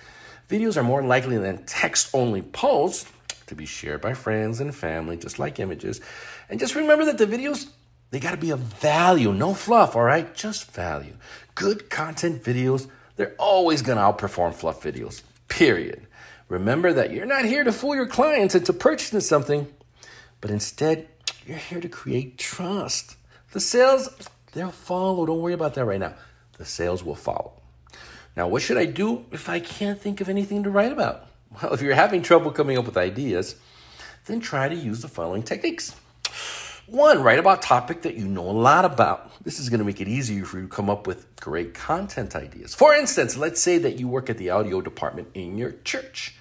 Videos 0.48 0.76
are 0.76 0.82
more 0.82 1.00
likely 1.00 1.38
than 1.38 1.64
text 1.66 2.10
only 2.12 2.42
posts 2.42 3.08
to 3.46 3.54
be 3.54 3.64
shared 3.64 4.00
by 4.00 4.12
friends 4.12 4.58
and 4.58 4.74
family, 4.74 5.16
just 5.16 5.38
like 5.38 5.60
images. 5.60 6.00
And 6.48 6.58
just 6.58 6.74
remember 6.74 7.04
that 7.04 7.18
the 7.18 7.26
videos, 7.26 7.68
they 8.10 8.18
got 8.18 8.32
to 8.32 8.36
be 8.36 8.50
of 8.50 8.58
value, 8.58 9.32
no 9.32 9.54
fluff, 9.54 9.94
all 9.94 10.02
right? 10.02 10.34
Just 10.34 10.72
value. 10.72 11.14
Good 11.54 11.90
content 11.90 12.42
videos, 12.42 12.88
they're 13.16 13.34
always 13.38 13.82
going 13.82 13.98
to 13.98 14.02
outperform 14.02 14.54
fluff 14.54 14.82
videos, 14.82 15.22
period. 15.48 16.06
Remember 16.48 16.92
that 16.92 17.12
you're 17.12 17.26
not 17.26 17.44
here 17.44 17.64
to 17.64 17.72
fool 17.72 17.94
your 17.94 18.06
clients 18.06 18.54
into 18.54 18.72
purchasing 18.72 19.20
something, 19.20 19.72
but 20.40 20.50
instead, 20.50 21.08
you're 21.46 21.58
here 21.58 21.80
to 21.80 21.88
create 21.88 22.38
trust. 22.38 23.16
The 23.52 23.60
sales, 23.60 24.08
they'll 24.52 24.70
follow. 24.70 25.26
Don't 25.26 25.40
worry 25.40 25.52
about 25.52 25.74
that 25.74 25.84
right 25.84 26.00
now. 26.00 26.14
The 26.58 26.64
sales 26.64 27.04
will 27.04 27.14
follow. 27.14 27.52
Now, 28.36 28.48
what 28.48 28.62
should 28.62 28.76
I 28.76 28.86
do 28.86 29.24
if 29.32 29.48
I 29.48 29.60
can't 29.60 30.00
think 30.00 30.20
of 30.20 30.28
anything 30.28 30.62
to 30.62 30.70
write 30.70 30.92
about? 30.92 31.26
Well, 31.50 31.74
if 31.74 31.82
you're 31.82 31.94
having 31.94 32.22
trouble 32.22 32.52
coming 32.52 32.78
up 32.78 32.86
with 32.86 32.96
ideas, 32.96 33.56
then 34.26 34.40
try 34.40 34.68
to 34.68 34.74
use 34.74 35.02
the 35.02 35.08
following 35.08 35.42
techniques. 35.42 35.94
One, 36.90 37.22
write 37.22 37.38
about 37.38 37.62
topic 37.62 38.02
that 38.02 38.16
you 38.16 38.26
know 38.26 38.50
a 38.50 38.50
lot 38.50 38.84
about. 38.84 39.30
This 39.44 39.60
is 39.60 39.68
going 39.68 39.78
to 39.78 39.84
make 39.84 40.00
it 40.00 40.08
easier 40.08 40.44
for 40.44 40.56
you 40.56 40.64
to 40.64 40.68
come 40.68 40.90
up 40.90 41.06
with 41.06 41.36
great 41.36 41.72
content 41.72 42.34
ideas. 42.34 42.74
For 42.74 42.92
instance, 42.92 43.36
let's 43.36 43.62
say 43.62 43.78
that 43.78 44.00
you 44.00 44.08
work 44.08 44.28
at 44.28 44.38
the 44.38 44.50
audio 44.50 44.80
department 44.80 45.28
in 45.34 45.56
your 45.56 45.70
church. 45.84 46.34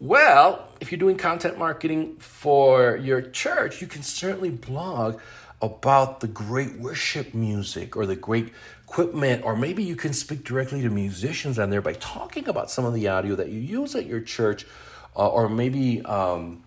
Well, 0.00 0.68
if 0.80 0.90
you're 0.90 0.98
doing 0.98 1.16
content 1.16 1.56
marketing 1.56 2.16
for 2.16 2.96
your 2.96 3.22
church, 3.22 3.80
you 3.80 3.86
can 3.86 4.02
certainly 4.02 4.50
blog 4.50 5.20
about 5.62 6.18
the 6.18 6.26
great 6.26 6.74
worship 6.80 7.32
music 7.32 7.96
or 7.96 8.06
the 8.06 8.16
great 8.16 8.52
equipment, 8.82 9.44
or 9.44 9.54
maybe 9.54 9.84
you 9.84 9.94
can 9.94 10.12
speak 10.12 10.42
directly 10.42 10.82
to 10.82 10.90
musicians 10.90 11.60
on 11.60 11.70
there 11.70 11.80
by 11.80 11.92
talking 11.92 12.48
about 12.48 12.72
some 12.72 12.84
of 12.84 12.92
the 12.92 13.06
audio 13.06 13.36
that 13.36 13.50
you 13.50 13.60
use 13.60 13.94
at 13.94 14.06
your 14.06 14.20
church, 14.20 14.66
uh, 15.14 15.28
or 15.28 15.48
maybe, 15.48 16.04
um, 16.06 16.64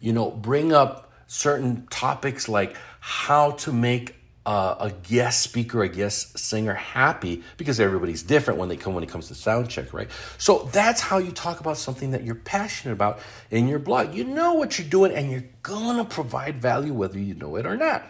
you 0.00 0.12
know, 0.12 0.30
bring 0.30 0.74
up 0.74 1.09
certain 1.30 1.86
topics 1.90 2.48
like 2.48 2.76
how 2.98 3.52
to 3.52 3.72
make 3.72 4.16
a 4.44 4.92
guest 5.04 5.42
speaker, 5.42 5.84
a 5.84 5.88
guest 5.88 6.36
singer 6.36 6.74
happy 6.74 7.44
because 7.56 7.78
everybody's 7.78 8.24
different 8.24 8.58
when 8.58 8.68
they 8.68 8.76
come 8.76 8.94
when 8.94 9.04
it 9.04 9.08
comes 9.08 9.28
to 9.28 9.34
sound 9.36 9.70
check, 9.70 9.92
right? 9.94 10.10
So 10.38 10.68
that's 10.72 11.00
how 11.00 11.18
you 11.18 11.30
talk 11.30 11.60
about 11.60 11.76
something 11.76 12.10
that 12.10 12.24
you're 12.24 12.34
passionate 12.34 12.94
about 12.94 13.20
in 13.48 13.68
your 13.68 13.78
blog. 13.78 14.12
You 14.12 14.24
know 14.24 14.54
what 14.54 14.76
you're 14.76 14.88
doing 14.88 15.12
and 15.12 15.30
you're 15.30 15.44
gonna 15.62 16.04
provide 16.04 16.60
value 16.60 16.92
whether 16.92 17.20
you 17.20 17.34
know 17.34 17.54
it 17.54 17.64
or 17.64 17.76
not. 17.76 18.02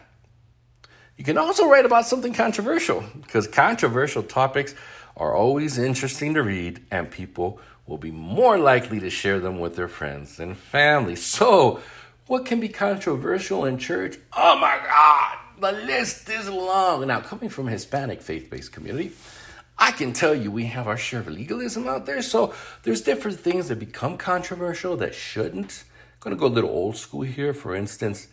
You 1.19 1.25
can 1.25 1.37
also 1.37 1.69
write 1.69 1.85
about 1.85 2.07
something 2.07 2.33
controversial 2.33 3.05
because 3.21 3.47
controversial 3.47 4.23
topics 4.23 4.75
are 5.19 5.35
always 5.35 5.77
interesting 5.77 6.33
to 6.35 6.43
read 6.43 6.83
and 6.91 7.11
people 7.11 7.61
will 7.87 7.99
be 7.99 8.13
more 8.13 8.57
likely 8.57 8.99
to 9.01 9.11
share 9.11 9.41
them 9.41 9.61
with 9.61 9.77
their 9.77 9.89
friends 9.89 10.41
and 10.41 10.57
family. 10.57 11.17
So, 11.17 11.81
what 12.31 12.47
can 12.47 12.61
be 12.61 12.69
controversial 12.69 13.65
in 13.65 13.77
church? 13.77 14.17
Oh 14.37 14.57
my 14.57 14.79
God! 14.87 15.39
the 15.61 15.73
list 15.73 16.29
is 16.29 16.49
long. 16.49 17.05
Now, 17.09 17.21
coming 17.21 17.51
from 17.51 17.67
a 17.67 17.73
Hispanic 17.73 18.23
faith 18.23 18.49
based 18.49 18.71
community, 18.71 19.11
I 19.77 19.91
can 19.91 20.13
tell 20.13 20.33
you 20.33 20.49
we 20.53 20.67
have 20.67 20.87
our 20.87 20.97
share 20.97 21.19
of 21.21 21.29
legalism 21.29 21.89
out 21.89 22.07
there. 22.07 22.23
So 22.23 22.55
there's 22.85 23.01
different 23.01 23.41
things 23.41 23.67
that 23.67 23.81
become 23.81 24.17
controversial 24.17 24.97
that 24.99 25.13
shouldn't. 25.13 25.83
I'm 25.83 26.21
going 26.21 26.37
to 26.37 26.41
go 26.41 26.47
a 26.47 26.55
little 26.55 26.71
old 26.71 26.97
school 26.97 27.23
here. 27.23 27.53
For 27.53 27.75
instance, 27.75 28.29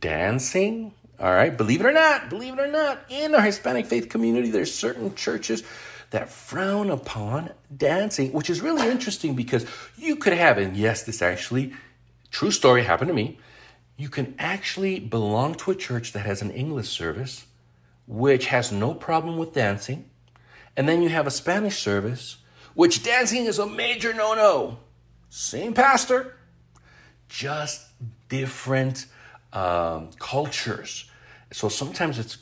dancing. 0.00 0.94
All 1.20 1.32
right, 1.32 1.54
believe 1.54 1.80
it 1.80 1.86
or 1.86 1.92
not, 1.92 2.30
believe 2.30 2.54
it 2.54 2.60
or 2.60 2.70
not, 2.70 3.04
in 3.10 3.34
our 3.34 3.42
Hispanic 3.42 3.86
faith 3.86 4.08
community, 4.08 4.50
there's 4.50 4.72
certain 4.72 5.14
churches 5.14 5.62
that 6.10 6.30
frown 6.30 6.90
upon 6.90 7.50
dancing, 7.74 8.32
which 8.32 8.50
is 8.50 8.60
really 8.60 8.88
interesting 8.90 9.34
because 9.34 9.66
you 9.96 10.16
could 10.16 10.34
have, 10.34 10.58
and 10.58 10.76
yes, 10.76 11.02
this 11.02 11.22
actually, 11.22 11.72
true 12.36 12.50
story 12.50 12.82
happened 12.82 13.08
to 13.08 13.14
me. 13.14 13.38
You 13.96 14.10
can 14.10 14.34
actually 14.38 15.00
belong 15.00 15.54
to 15.54 15.70
a 15.70 15.74
church 15.74 16.12
that 16.12 16.26
has 16.26 16.42
an 16.42 16.50
English 16.50 16.90
service, 16.90 17.46
which 18.06 18.48
has 18.48 18.70
no 18.70 18.92
problem 18.92 19.38
with 19.38 19.54
dancing. 19.54 20.10
And 20.76 20.86
then 20.86 21.00
you 21.00 21.08
have 21.08 21.26
a 21.26 21.30
Spanish 21.30 21.78
service, 21.78 22.36
which 22.74 23.02
dancing 23.02 23.46
is 23.46 23.58
a 23.58 23.66
major 23.66 24.12
no 24.12 24.34
no. 24.34 24.78
Same 25.30 25.72
pastor, 25.72 26.36
just 27.30 27.86
different 28.28 29.06
um, 29.54 30.10
cultures. 30.18 31.10
So 31.52 31.70
sometimes 31.70 32.18
it's 32.18 32.36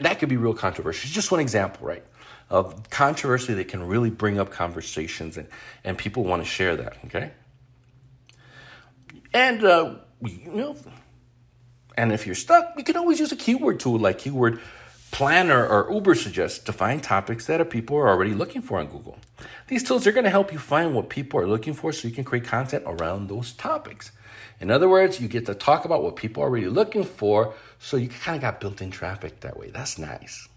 that 0.00 0.16
could 0.18 0.28
be 0.28 0.38
real 0.38 0.54
controversial. 0.54 1.06
It's 1.06 1.14
just 1.14 1.30
one 1.30 1.40
example, 1.40 1.86
right? 1.86 2.04
Of 2.48 2.90
controversy 2.90 3.54
that 3.54 3.68
can 3.68 3.86
really 3.86 4.10
bring 4.10 4.40
up 4.40 4.50
conversations 4.50 5.36
and, 5.36 5.46
and 5.84 5.96
people 5.96 6.24
want 6.24 6.42
to 6.42 6.48
share 6.48 6.74
that, 6.74 6.96
okay? 7.04 7.30
And, 9.32 9.64
uh, 9.64 9.94
you 10.22 10.52
know, 10.52 10.76
and 11.96 12.12
if 12.12 12.26
you're 12.26 12.34
stuck, 12.34 12.74
you 12.76 12.84
can 12.84 12.96
always 12.96 13.20
use 13.20 13.32
a 13.32 13.36
keyword 13.36 13.80
tool 13.80 13.98
like 13.98 14.18
Keyword 14.18 14.60
Planner 15.10 15.66
or 15.66 15.90
Ubersuggest 15.90 16.64
to 16.64 16.72
find 16.72 17.02
topics 17.02 17.46
that 17.46 17.68
people 17.70 17.96
are 17.96 18.08
already 18.08 18.32
looking 18.32 18.62
for 18.62 18.78
on 18.78 18.86
Google. 18.86 19.18
These 19.66 19.84
tools 19.84 20.06
are 20.06 20.12
going 20.12 20.24
to 20.24 20.30
help 20.30 20.52
you 20.52 20.58
find 20.58 20.94
what 20.94 21.08
people 21.08 21.40
are 21.40 21.46
looking 21.46 21.74
for 21.74 21.92
so 21.92 22.08
you 22.08 22.14
can 22.14 22.24
create 22.24 22.44
content 22.44 22.84
around 22.86 23.28
those 23.28 23.52
topics. 23.52 24.12
In 24.60 24.70
other 24.70 24.88
words, 24.88 25.20
you 25.20 25.28
get 25.28 25.46
to 25.46 25.54
talk 25.54 25.84
about 25.84 26.02
what 26.02 26.16
people 26.16 26.42
are 26.42 26.46
already 26.46 26.68
looking 26.68 27.04
for, 27.04 27.54
so 27.78 27.96
you 27.96 28.08
kind 28.08 28.36
of 28.36 28.42
got 28.42 28.60
built 28.60 28.80
in 28.80 28.90
traffic 28.90 29.40
that 29.40 29.58
way. 29.58 29.70
That's 29.70 29.98
nice. 29.98 30.48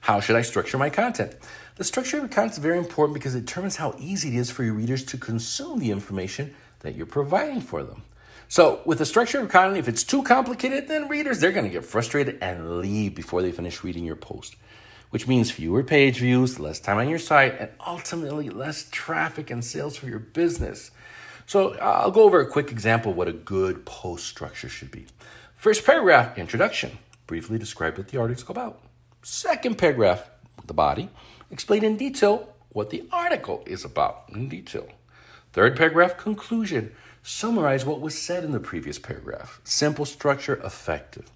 How 0.00 0.20
should 0.20 0.36
I 0.36 0.42
structure 0.42 0.78
my 0.78 0.90
content? 0.90 1.34
The 1.76 1.84
structure 1.84 2.16
of 2.16 2.22
your 2.22 2.28
content 2.28 2.52
is 2.52 2.58
very 2.58 2.78
important 2.78 3.14
because 3.14 3.34
it 3.34 3.40
determines 3.40 3.76
how 3.76 3.94
easy 3.98 4.28
it 4.28 4.34
is 4.34 4.50
for 4.50 4.64
your 4.64 4.74
readers 4.74 5.04
to 5.06 5.18
consume 5.18 5.78
the 5.78 5.90
information 5.90 6.54
that 6.86 6.96
you're 6.96 7.06
providing 7.06 7.60
for 7.60 7.82
them. 7.82 8.02
So, 8.48 8.80
with 8.84 8.98
the 8.98 9.06
structure 9.06 9.40
of 9.40 9.48
content, 9.48 9.78
if 9.78 9.88
it's 9.88 10.04
too 10.04 10.22
complicated, 10.22 10.86
then 10.86 11.08
readers 11.08 11.40
they're 11.40 11.52
going 11.52 11.66
to 11.66 11.70
get 11.70 11.84
frustrated 11.84 12.38
and 12.40 12.78
leave 12.78 13.14
before 13.14 13.42
they 13.42 13.50
finish 13.50 13.82
reading 13.82 14.04
your 14.04 14.16
post, 14.16 14.54
which 15.10 15.26
means 15.26 15.50
fewer 15.50 15.82
page 15.82 16.18
views, 16.18 16.60
less 16.60 16.78
time 16.78 16.98
on 16.98 17.08
your 17.08 17.18
site, 17.18 17.58
and 17.58 17.70
ultimately 17.84 18.48
less 18.48 18.88
traffic 18.90 19.50
and 19.50 19.64
sales 19.64 19.96
for 19.96 20.06
your 20.06 20.20
business. 20.20 20.92
So 21.46 21.74
I'll 21.78 22.12
go 22.12 22.22
over 22.22 22.40
a 22.40 22.48
quick 22.48 22.70
example 22.70 23.10
of 23.10 23.16
what 23.16 23.28
a 23.28 23.32
good 23.32 23.84
post 23.84 24.26
structure 24.26 24.68
should 24.68 24.92
be. 24.92 25.06
First 25.56 25.84
paragraph, 25.84 26.38
introduction, 26.38 26.98
briefly 27.26 27.58
describe 27.58 27.98
what 27.98 28.08
the 28.08 28.18
article 28.18 28.44
is 28.44 28.50
about. 28.50 28.80
Second 29.22 29.76
paragraph, 29.76 30.30
the 30.66 30.74
body, 30.74 31.08
explain 31.50 31.82
in 31.82 31.96
detail 31.96 32.54
what 32.68 32.90
the 32.90 33.08
article 33.10 33.64
is 33.66 33.84
about 33.84 34.24
in 34.28 34.48
detail. 34.48 34.86
Third 35.56 35.74
paragraph, 35.74 36.18
conclusion, 36.18 36.92
summarize 37.22 37.86
what 37.86 38.02
was 38.02 38.20
said 38.20 38.44
in 38.44 38.52
the 38.52 38.60
previous 38.60 38.98
paragraph. 38.98 39.58
Simple 39.64 40.04
structure, 40.04 40.60
effective. 40.62 41.30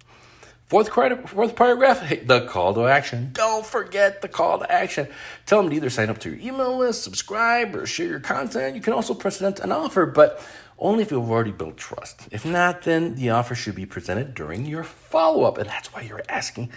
Fourth, 0.66 0.90
fourth 0.90 1.56
paragraph, 1.56 2.06
the 2.26 2.42
call 2.42 2.74
to 2.74 2.86
action. 2.86 3.30
Don't 3.32 3.64
forget 3.64 4.20
the 4.20 4.28
call 4.28 4.58
to 4.58 4.70
action. 4.70 5.08
Tell 5.46 5.62
them 5.62 5.70
to 5.70 5.76
either 5.76 5.88
sign 5.88 6.10
up 6.10 6.18
to 6.18 6.28
your 6.28 6.38
email 6.38 6.76
list, 6.76 7.02
subscribe, 7.02 7.74
or 7.74 7.86
share 7.86 8.08
your 8.08 8.20
content. 8.20 8.74
You 8.76 8.82
can 8.82 8.92
also 8.92 9.14
present 9.14 9.58
an 9.58 9.72
offer, 9.72 10.04
but 10.04 10.46
only 10.78 11.00
if 11.00 11.10
you've 11.10 11.30
already 11.30 11.52
built 11.52 11.78
trust. 11.78 12.28
If 12.30 12.44
not, 12.44 12.82
then 12.82 13.14
the 13.14 13.30
offer 13.30 13.54
should 13.54 13.74
be 13.74 13.86
presented 13.86 14.34
during 14.34 14.66
your 14.66 14.84
follow 14.84 15.44
up. 15.44 15.56
And 15.56 15.66
that's 15.66 15.94
why 15.94 16.02
you're 16.02 16.20
asking 16.28 16.68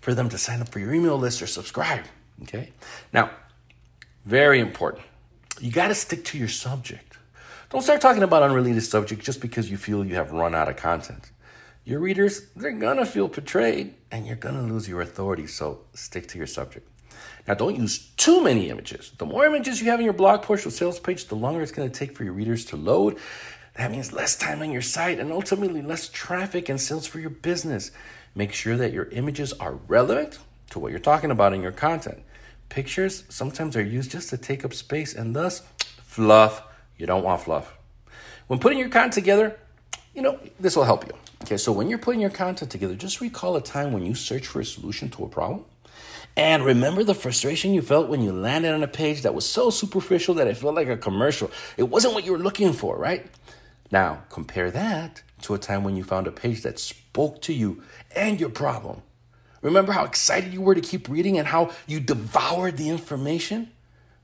for 0.00 0.14
them 0.14 0.28
to 0.28 0.38
sign 0.38 0.60
up 0.60 0.68
for 0.68 0.78
your 0.78 0.94
email 0.94 1.18
list 1.18 1.42
or 1.42 1.48
subscribe. 1.48 2.04
Okay? 2.44 2.70
Now, 3.12 3.32
very 4.24 4.60
important. 4.60 5.02
You 5.60 5.70
got 5.70 5.88
to 5.88 5.94
stick 5.94 6.24
to 6.26 6.38
your 6.38 6.48
subject. 6.48 7.18
Don't 7.70 7.82
start 7.82 8.00
talking 8.00 8.22
about 8.22 8.42
unrelated 8.42 8.82
subjects 8.82 9.24
just 9.24 9.40
because 9.40 9.70
you 9.70 9.76
feel 9.76 10.04
you 10.04 10.16
have 10.16 10.32
run 10.32 10.54
out 10.54 10.68
of 10.68 10.76
content 10.76 11.30
your 11.84 12.00
readers, 12.00 12.46
they're 12.54 12.72
gonna 12.72 13.04
feel 13.04 13.28
betrayed 13.28 13.94
and 14.10 14.26
you're 14.26 14.36
gonna 14.36 14.62
lose 14.62 14.88
your 14.88 15.00
authority. 15.00 15.46
So 15.46 15.80
stick 15.94 16.28
to 16.28 16.38
your 16.38 16.46
subject. 16.46 16.88
Now, 17.46 17.54
don't 17.54 17.76
use 17.76 18.10
too 18.16 18.42
many 18.42 18.70
images. 18.70 19.12
The 19.18 19.26
more 19.26 19.44
images 19.44 19.80
you 19.80 19.90
have 19.90 19.98
in 19.98 20.04
your 20.04 20.14
blog 20.14 20.42
post 20.42 20.64
or 20.64 20.70
sales 20.70 21.00
page, 21.00 21.26
the 21.26 21.34
longer 21.34 21.60
it's 21.60 21.72
gonna 21.72 21.90
take 21.90 22.16
for 22.16 22.22
your 22.22 22.34
readers 22.34 22.64
to 22.66 22.76
load. 22.76 23.18
That 23.74 23.90
means 23.90 24.12
less 24.12 24.36
time 24.36 24.62
on 24.62 24.70
your 24.70 24.82
site 24.82 25.18
and 25.18 25.32
ultimately 25.32 25.82
less 25.82 26.08
traffic 26.08 26.68
and 26.68 26.80
sales 26.80 27.06
for 27.06 27.18
your 27.18 27.30
business. 27.30 27.90
Make 28.34 28.52
sure 28.52 28.76
that 28.76 28.92
your 28.92 29.06
images 29.06 29.52
are 29.54 29.74
relevant 29.88 30.38
to 30.70 30.78
what 30.78 30.90
you're 30.90 31.00
talking 31.00 31.30
about 31.30 31.52
in 31.52 31.62
your 31.62 31.72
content. 31.72 32.22
Pictures 32.72 33.24
sometimes 33.28 33.76
are 33.76 33.84
used 33.84 34.10
just 34.10 34.30
to 34.30 34.38
take 34.38 34.64
up 34.64 34.72
space 34.72 35.12
and 35.12 35.36
thus 35.36 35.60
fluff. 36.04 36.62
You 36.96 37.04
don't 37.04 37.22
want 37.22 37.42
fluff. 37.42 37.76
When 38.46 38.58
putting 38.58 38.78
your 38.78 38.88
content 38.88 39.12
together, 39.12 39.58
you 40.14 40.22
know, 40.22 40.40
this 40.58 40.74
will 40.74 40.84
help 40.84 41.06
you. 41.06 41.12
Okay, 41.42 41.58
so 41.58 41.70
when 41.70 41.90
you're 41.90 41.98
putting 41.98 42.22
your 42.22 42.30
content 42.30 42.70
together, 42.70 42.94
just 42.94 43.20
recall 43.20 43.56
a 43.56 43.60
time 43.60 43.92
when 43.92 44.06
you 44.06 44.14
searched 44.14 44.46
for 44.46 44.60
a 44.60 44.64
solution 44.64 45.10
to 45.10 45.24
a 45.24 45.28
problem. 45.28 45.66
And 46.34 46.64
remember 46.64 47.04
the 47.04 47.14
frustration 47.14 47.74
you 47.74 47.82
felt 47.82 48.08
when 48.08 48.22
you 48.22 48.32
landed 48.32 48.72
on 48.72 48.82
a 48.82 48.88
page 48.88 49.20
that 49.20 49.34
was 49.34 49.46
so 49.46 49.68
superficial 49.68 50.36
that 50.36 50.46
it 50.46 50.56
felt 50.56 50.74
like 50.74 50.88
a 50.88 50.96
commercial. 50.96 51.50
It 51.76 51.90
wasn't 51.90 52.14
what 52.14 52.24
you 52.24 52.32
were 52.32 52.38
looking 52.38 52.72
for, 52.72 52.96
right? 52.96 53.26
Now, 53.90 54.22
compare 54.30 54.70
that 54.70 55.22
to 55.42 55.52
a 55.52 55.58
time 55.58 55.84
when 55.84 55.94
you 55.94 56.04
found 56.04 56.26
a 56.26 56.32
page 56.32 56.62
that 56.62 56.78
spoke 56.78 57.42
to 57.42 57.52
you 57.52 57.82
and 58.16 58.40
your 58.40 58.48
problem. 58.48 59.02
Remember 59.62 59.92
how 59.92 60.04
excited 60.04 60.52
you 60.52 60.60
were 60.60 60.74
to 60.74 60.80
keep 60.80 61.08
reading 61.08 61.38
and 61.38 61.48
how 61.48 61.70
you 61.86 62.00
devoured 62.00 62.76
the 62.76 62.90
information? 62.90 63.70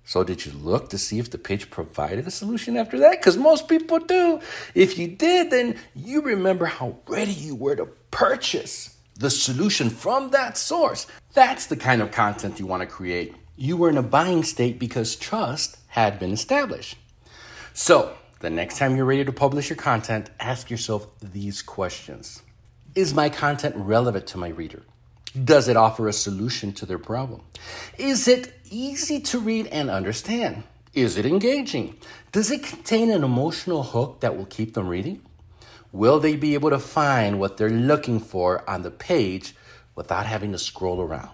So, 0.05 0.25
did 0.25 0.47
you 0.47 0.53
look 0.53 0.89
to 0.91 0.99
see 0.99 1.19
if 1.19 1.31
the 1.31 1.39
page 1.39 1.71
provided 1.71 2.27
a 2.27 2.31
solution 2.31 2.77
after 2.77 2.99
that? 3.01 3.21
Because 3.21 3.37
most 3.37 3.69
people 3.69 3.99
do. 3.99 4.41
If 4.75 4.99
you 4.99 5.07
did, 5.07 5.51
then 5.51 5.77
you 5.95 6.23
remember 6.23 6.65
how 6.65 6.97
ready 7.07 7.33
you 7.33 7.55
were 7.55 7.77
to 7.77 7.87
purchase 8.11 8.97
the 9.19 9.29
solution 9.29 9.91
from 9.91 10.31
that 10.31 10.57
source. 10.57 11.07
That's 11.35 11.67
the 11.67 11.77
kind 11.77 12.01
of 12.01 12.11
content 12.11 12.59
you 12.59 12.67
want 12.67 12.81
to 12.81 12.87
create. 12.87 13.35
You 13.57 13.77
were 13.77 13.91
in 13.91 13.99
a 13.99 14.03
buying 14.03 14.45
state 14.45 14.79
because 14.79 15.15
trust 15.15 15.77
had 15.89 16.19
been 16.19 16.33
established. 16.33 16.97
So, 17.75 18.17
the 18.41 18.51
next 18.51 18.79
time 18.79 18.97
you're 18.97 19.05
ready 19.05 19.25
to 19.25 19.33
publish 19.33 19.69
your 19.69 19.77
content, 19.77 20.31
ask 20.41 20.71
yourself 20.71 21.07
these 21.21 21.61
questions 21.61 22.43
Is 22.95 23.13
my 23.13 23.29
content 23.29 23.75
relevant 23.77 24.27
to 24.29 24.39
my 24.39 24.49
reader? 24.49 24.85
Does 25.33 25.69
it 25.69 25.77
offer 25.77 26.09
a 26.09 26.13
solution 26.13 26.73
to 26.75 26.87
their 26.87 26.99
problem? 26.99 27.43
Is 27.99 28.29
it 28.29 28.53
easy 28.71 29.21
to 29.21 29.39
read 29.39 29.67
and 29.67 29.91
understand? 29.91 30.63
Is 30.95 31.17
it 31.17 31.27
engaging? 31.27 31.97
Does 32.33 32.51
it 32.51 32.63
contain 32.63 33.11
an 33.11 33.23
emotional 33.23 33.83
hook 33.83 34.21
that 34.21 34.37
will 34.37 34.47
keep 34.47 34.75
them 34.75 34.89
reading? 34.89 35.23
Will 35.93 36.19
they 36.19 36.37
be 36.37 36.55
able 36.55 36.71
to 36.71 36.79
find 36.79 37.39
what 37.39 37.57
they're 37.57 37.71
looking 37.71 38.21
for 38.21 38.69
on 38.69 38.83
the 38.83 38.91
page 38.91 39.55
without 39.95 40.27
having 40.27 40.53
to 40.53 40.59
scroll 40.59 41.01
around? 41.01 41.31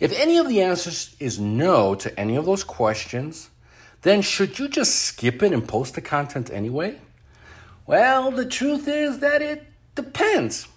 If 0.00 0.12
any 0.18 0.38
of 0.38 0.48
the 0.48 0.62
answers 0.62 1.14
is 1.18 1.38
no 1.38 1.94
to 1.96 2.18
any 2.18 2.36
of 2.36 2.46
those 2.46 2.64
questions, 2.64 3.50
then 4.02 4.22
should 4.22 4.58
you 4.58 4.68
just 4.68 4.94
skip 4.94 5.42
it 5.42 5.52
and 5.52 5.66
post 5.66 5.94
the 5.94 6.00
content 6.00 6.50
anyway? 6.50 6.98
Well, 7.86 8.30
the 8.30 8.46
truth 8.46 8.86
is 8.88 9.18
that 9.18 9.42
it 9.42 9.66
depends. 9.94 10.68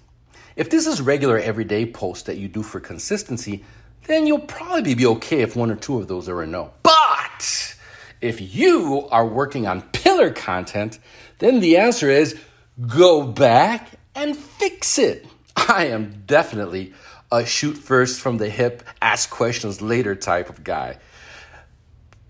If 0.58 0.72
this 0.72 0.88
is 0.88 1.00
regular 1.00 1.38
everyday 1.38 1.86
post 1.86 2.26
that 2.26 2.38
you 2.38 2.48
do 2.48 2.64
for 2.64 2.80
consistency, 2.80 3.64
then 4.08 4.26
you'll 4.26 4.40
probably 4.40 4.96
be 4.96 5.06
okay 5.06 5.42
if 5.42 5.56
one 5.56 5.70
or 5.70 5.76
two 5.76 6.00
of 6.00 6.08
those 6.08 6.28
are 6.28 6.42
a 6.42 6.48
no. 6.48 6.72
But 6.82 7.76
if 8.22 8.56
you 8.56 9.08
are 9.12 9.26
working 9.26 9.68
on 9.68 9.84
pillar 9.84 10.32
content, 10.32 10.98
then 11.38 11.60
the 11.60 11.78
answer 11.78 12.10
is 12.10 12.40
go 12.88 13.22
back 13.22 13.92
and 14.16 14.36
fix 14.36 14.98
it. 14.98 15.28
I 15.56 15.86
am 15.86 16.24
definitely 16.26 16.94
a 17.32 17.46
shoot 17.46 17.78
first 17.78 18.20
from 18.20 18.38
the 18.38 18.50
hip, 18.50 18.82
ask 19.00 19.30
questions 19.30 19.80
later 19.80 20.16
type 20.16 20.50
of 20.50 20.64
guy, 20.64 20.98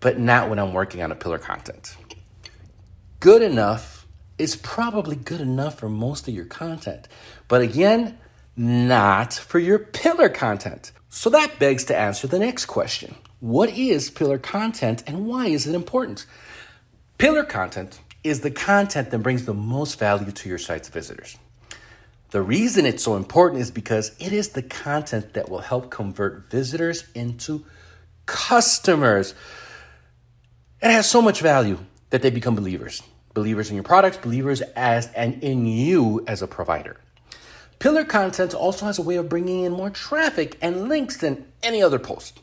but 0.01 0.19
not 0.19 0.49
when 0.49 0.59
I'm 0.59 0.73
working 0.73 1.01
on 1.01 1.13
a 1.13 1.15
pillar 1.15 1.39
content. 1.39 1.95
Good 3.21 3.41
enough 3.41 3.96
is 4.37 4.55
probably 4.55 5.15
good 5.15 5.41
enough 5.41 5.79
for 5.79 5.89
most 5.89 6.27
of 6.27 6.33
your 6.33 6.45
content. 6.45 7.07
But 7.47 7.61
again, 7.61 8.17
not 8.55 9.33
for 9.33 9.59
your 9.59 9.79
pillar 9.79 10.29
content. 10.29 10.91
So 11.09 11.29
that 11.29 11.59
begs 11.59 11.85
to 11.85 11.97
answer 11.97 12.27
the 12.27 12.39
next 12.39 12.65
question 12.65 13.15
What 13.39 13.69
is 13.69 14.09
pillar 14.09 14.37
content 14.37 15.03
and 15.07 15.27
why 15.27 15.47
is 15.47 15.67
it 15.67 15.75
important? 15.75 16.25
Pillar 17.17 17.43
content 17.43 17.99
is 18.23 18.41
the 18.41 18.51
content 18.51 19.11
that 19.11 19.19
brings 19.19 19.45
the 19.45 19.53
most 19.53 19.97
value 19.97 20.31
to 20.31 20.49
your 20.49 20.57
site's 20.57 20.89
visitors. 20.89 21.37
The 22.31 22.41
reason 22.41 22.85
it's 22.85 23.03
so 23.03 23.15
important 23.15 23.61
is 23.61 23.71
because 23.71 24.11
it 24.19 24.33
is 24.33 24.49
the 24.49 24.61
content 24.61 25.33
that 25.33 25.49
will 25.49 25.59
help 25.59 25.89
convert 25.89 26.51
visitors 26.51 27.05
into 27.15 27.65
customers. 28.25 29.33
It 30.81 30.91
has 30.91 31.09
so 31.09 31.21
much 31.21 31.39
value 31.39 31.79
that 32.09 32.21
they 32.21 32.29
become 32.29 32.55
believers. 32.55 33.01
Believers 33.33 33.69
in 33.69 33.75
your 33.75 33.83
products, 33.83 34.17
believers 34.17 34.61
as 34.61 35.07
and 35.13 35.43
in 35.43 35.65
you 35.65 36.23
as 36.27 36.41
a 36.41 36.47
provider. 36.47 36.97
Pillar 37.79 38.03
content 38.03 38.53
also 38.53 38.85
has 38.85 38.97
a 38.97 39.03
way 39.03 39.17
of 39.17 39.29
bringing 39.29 39.63
in 39.63 39.71
more 39.71 39.91
traffic 39.91 40.57
and 40.61 40.89
links 40.89 41.17
than 41.17 41.45
any 41.61 41.83
other 41.83 41.99
post. 41.99 42.39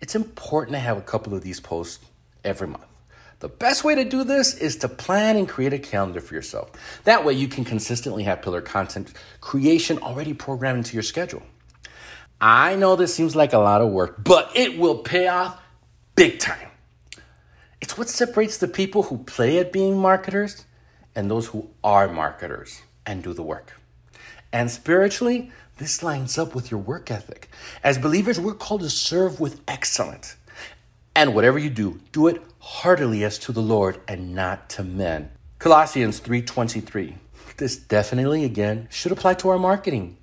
It's 0.00 0.16
important 0.16 0.74
to 0.74 0.80
have 0.80 0.98
a 0.98 1.02
couple 1.02 1.34
of 1.34 1.42
these 1.42 1.60
posts 1.60 2.04
every 2.42 2.66
month. 2.66 2.84
The 3.38 3.48
best 3.48 3.84
way 3.84 3.94
to 3.94 4.04
do 4.04 4.24
this 4.24 4.54
is 4.54 4.76
to 4.78 4.88
plan 4.88 5.36
and 5.36 5.48
create 5.48 5.72
a 5.72 5.78
calendar 5.78 6.20
for 6.20 6.34
yourself. 6.34 6.70
That 7.04 7.24
way, 7.24 7.34
you 7.34 7.46
can 7.46 7.64
consistently 7.64 8.24
have 8.24 8.42
pillar 8.42 8.60
content 8.60 9.12
creation 9.40 9.98
already 9.98 10.34
programmed 10.34 10.78
into 10.78 10.94
your 10.94 11.02
schedule. 11.04 11.42
I 12.40 12.74
know 12.74 12.96
this 12.96 13.14
seems 13.14 13.36
like 13.36 13.52
a 13.52 13.58
lot 13.58 13.80
of 13.80 13.90
work, 13.90 14.22
but 14.24 14.50
it 14.56 14.76
will 14.78 14.98
pay 14.98 15.28
off 15.28 15.60
big 16.16 16.40
time. 16.40 16.71
It's 17.82 17.98
what 17.98 18.08
separates 18.08 18.58
the 18.58 18.68
people 18.68 19.02
who 19.02 19.18
play 19.18 19.58
at 19.58 19.72
being 19.72 19.98
marketers 19.98 20.64
and 21.16 21.28
those 21.28 21.48
who 21.48 21.68
are 21.82 22.06
marketers 22.06 22.80
and 23.04 23.24
do 23.24 23.34
the 23.34 23.42
work. 23.42 23.72
And 24.52 24.70
spiritually, 24.70 25.50
this 25.78 26.00
lines 26.00 26.38
up 26.38 26.54
with 26.54 26.70
your 26.70 26.78
work 26.78 27.10
ethic. 27.10 27.48
As 27.82 27.98
believers, 27.98 28.38
we're 28.38 28.54
called 28.54 28.82
to 28.82 28.90
serve 28.90 29.40
with 29.40 29.60
excellence. 29.66 30.36
And 31.16 31.34
whatever 31.34 31.58
you 31.58 31.70
do, 31.70 32.00
do 32.12 32.28
it 32.28 32.40
heartily 32.60 33.24
as 33.24 33.36
to 33.40 33.52
the 33.52 33.60
Lord 33.60 34.00
and 34.06 34.32
not 34.32 34.70
to 34.70 34.84
men. 34.84 35.32
Colossians 35.58 36.20
3:23. 36.20 37.16
This 37.56 37.76
definitely 37.76 38.44
again 38.44 38.86
should 38.90 39.10
apply 39.10 39.34
to 39.34 39.48
our 39.48 39.58
marketing. 39.58 40.18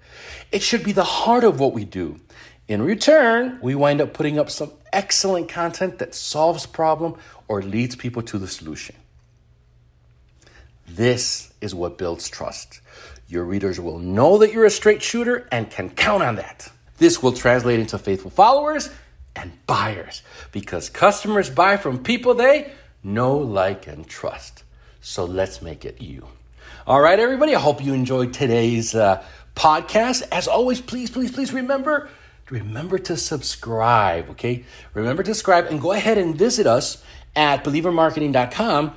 It 0.51 0.61
should 0.61 0.83
be 0.83 0.93
the 0.93 1.03
heart 1.03 1.43
of 1.43 1.59
what 1.59 1.73
we 1.73 1.83
do. 1.83 2.21
In 2.69 2.81
return, 2.83 3.59
we 3.61 3.75
wind 3.75 3.99
up 3.99 4.13
putting 4.13 4.39
up 4.39 4.49
some 4.49 4.71
excellent 4.93 5.49
content 5.49 5.97
that 5.99 6.15
solves 6.15 6.65
problem 6.65 7.15
or 7.49 7.61
leads 7.61 7.97
people 7.97 8.21
to 8.21 8.37
the 8.37 8.47
solution. 8.47 8.95
This 10.87 11.51
is 11.59 11.75
what 11.75 11.97
builds 11.97 12.29
trust. 12.29 12.79
Your 13.27 13.43
readers 13.43 13.79
will 13.79 13.99
know 13.99 14.37
that 14.37 14.53
you're 14.53 14.65
a 14.65 14.71
straight 14.71 15.01
shooter 15.01 15.47
and 15.51 15.69
can 15.69 15.89
count 15.89 16.23
on 16.23 16.35
that. 16.35 16.71
This 16.97 17.21
will 17.21 17.33
translate 17.33 17.79
into 17.79 17.97
faithful 17.97 18.31
followers 18.31 18.89
and 19.35 19.51
buyers 19.65 20.21
because 20.51 20.89
customers 20.89 21.49
buy 21.49 21.77
from 21.77 22.03
people 22.03 22.33
they 22.33 22.71
know, 23.03 23.37
like, 23.37 23.87
and 23.87 24.07
trust. 24.07 24.63
So 25.01 25.25
let's 25.25 25.61
make 25.61 25.85
it 25.85 26.01
you. 26.01 26.27
All 26.85 27.01
right, 27.01 27.19
everybody, 27.19 27.55
I 27.55 27.59
hope 27.59 27.83
you 27.83 27.93
enjoyed 27.93 28.33
today's 28.33 28.95
uh, 28.95 29.23
podcast. 29.55 30.23
As 30.31 30.47
always, 30.47 30.81
please, 30.81 31.09
please, 31.09 31.31
please 31.31 31.53
remember 31.53 32.09
remember 32.49 32.97
to 32.97 33.15
subscribe, 33.15 34.29
okay? 34.31 34.65
Remember 34.95 35.21
to 35.23 35.33
subscribe 35.35 35.67
and 35.67 35.79
go 35.79 35.91
ahead 35.91 36.17
and 36.17 36.35
visit 36.35 36.65
us 36.65 37.03
at 37.35 37.63
believermarketing.com. 37.63 38.93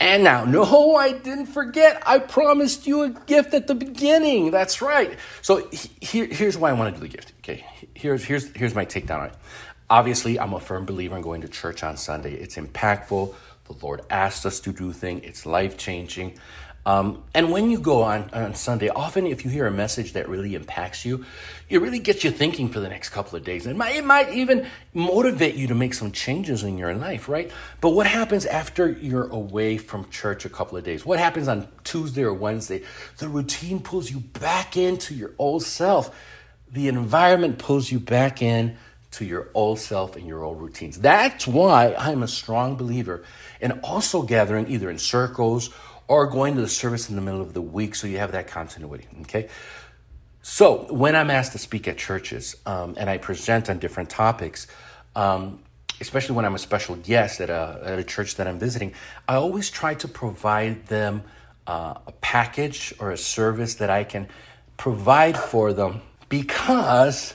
And 0.00 0.24
now, 0.24 0.44
no, 0.44 0.96
I 0.96 1.12
didn't 1.12 1.46
forget. 1.46 2.02
I 2.04 2.18
promised 2.18 2.86
you 2.88 3.02
a 3.02 3.10
gift 3.10 3.54
at 3.54 3.68
the 3.68 3.74
beginning. 3.74 4.50
That's 4.50 4.82
right. 4.82 5.16
So 5.42 5.68
here, 6.00 6.26
here's 6.26 6.58
why 6.58 6.70
I 6.70 6.72
want 6.72 6.94
to 6.94 7.00
do 7.00 7.06
the 7.06 7.14
gift. 7.14 7.32
Okay, 7.38 7.64
here's 7.94 8.24
here's 8.24 8.50
here's 8.56 8.74
my 8.74 8.84
takedown 8.84 9.20
on 9.20 9.26
it. 9.26 9.34
Obviously, 9.88 10.40
I'm 10.40 10.54
a 10.54 10.60
firm 10.60 10.86
believer 10.86 11.14
in 11.16 11.22
going 11.22 11.42
to 11.42 11.48
church 11.48 11.84
on 11.84 11.96
Sunday. 11.96 12.34
It's 12.34 12.56
impactful. 12.56 13.34
The 13.64 13.74
Lord 13.80 14.00
asked 14.10 14.44
us 14.44 14.58
to 14.60 14.72
do 14.72 14.92
things. 14.92 15.20
It's 15.24 15.46
life 15.46 15.76
changing. 15.76 16.38
Um, 16.84 17.22
and 17.32 17.52
when 17.52 17.70
you 17.70 17.78
go 17.78 18.02
on, 18.02 18.28
on 18.32 18.54
Sunday, 18.56 18.88
often 18.88 19.26
if 19.26 19.44
you 19.44 19.50
hear 19.50 19.66
a 19.66 19.70
message 19.70 20.14
that 20.14 20.28
really 20.28 20.56
impacts 20.56 21.04
you, 21.04 21.24
it 21.68 21.80
really 21.80 22.00
gets 22.00 22.24
you 22.24 22.32
thinking 22.32 22.68
for 22.68 22.80
the 22.80 22.88
next 22.88 23.10
couple 23.10 23.36
of 23.36 23.44
days. 23.44 23.66
It 23.66 23.76
might, 23.76 23.94
it 23.94 24.04
might 24.04 24.30
even 24.30 24.66
motivate 24.92 25.54
you 25.54 25.68
to 25.68 25.76
make 25.76 25.94
some 25.94 26.10
changes 26.10 26.64
in 26.64 26.78
your 26.78 26.92
life, 26.94 27.28
right? 27.28 27.52
But 27.80 27.90
what 27.90 28.06
happens 28.06 28.46
after 28.46 28.90
you're 28.90 29.28
away 29.28 29.78
from 29.78 30.10
church 30.10 30.44
a 30.44 30.48
couple 30.48 30.76
of 30.76 30.82
days? 30.82 31.06
What 31.06 31.20
happens 31.20 31.46
on 31.46 31.68
Tuesday 31.84 32.24
or 32.24 32.34
Wednesday? 32.34 32.82
The 33.18 33.28
routine 33.28 33.80
pulls 33.80 34.10
you 34.10 34.18
back 34.18 34.76
into 34.76 35.14
your 35.14 35.30
old 35.38 35.62
self. 35.62 36.12
The 36.72 36.88
environment 36.88 37.58
pulls 37.58 37.92
you 37.92 38.00
back 38.00 38.42
in 38.42 38.76
to 39.12 39.24
your 39.24 39.48
old 39.54 39.78
self 39.78 40.16
and 40.16 40.26
your 40.26 40.42
old 40.42 40.60
routines. 40.60 40.98
That's 40.98 41.46
why 41.46 41.94
I'm 41.94 42.22
a 42.22 42.28
strong 42.28 42.76
believer 42.76 43.22
in 43.60 43.72
also 43.80 44.22
gathering 44.22 44.68
either 44.68 44.90
in 44.90 44.98
circles 44.98 45.70
or 46.08 46.26
going 46.26 46.54
to 46.56 46.60
the 46.60 46.68
service 46.68 47.08
in 47.08 47.16
the 47.16 47.22
middle 47.22 47.40
of 47.40 47.54
the 47.54 47.62
week 47.62 47.94
so 47.94 48.06
you 48.06 48.18
have 48.18 48.32
that 48.32 48.46
continuity. 48.46 49.06
Okay. 49.22 49.48
So 50.42 50.92
when 50.92 51.14
I'm 51.14 51.30
asked 51.30 51.52
to 51.52 51.58
speak 51.58 51.86
at 51.86 51.98
churches 51.98 52.56
um, 52.66 52.94
and 52.98 53.08
I 53.08 53.18
present 53.18 53.70
on 53.70 53.78
different 53.78 54.10
topics, 54.10 54.66
um, 55.14 55.60
especially 56.00 56.34
when 56.34 56.44
I'm 56.44 56.54
a 56.54 56.58
special 56.58 56.96
guest 56.96 57.40
at 57.40 57.48
a, 57.48 57.80
at 57.84 57.98
a 57.98 58.04
church 58.04 58.36
that 58.36 58.48
I'm 58.48 58.58
visiting, 58.58 58.92
I 59.28 59.36
always 59.36 59.70
try 59.70 59.94
to 59.94 60.08
provide 60.08 60.86
them 60.86 61.22
uh, 61.66 61.94
a 62.06 62.12
package 62.20 62.92
or 62.98 63.12
a 63.12 63.16
service 63.16 63.76
that 63.76 63.88
I 63.88 64.02
can 64.02 64.28
provide 64.76 65.38
for 65.38 65.72
them 65.72 66.02
because 66.28 67.34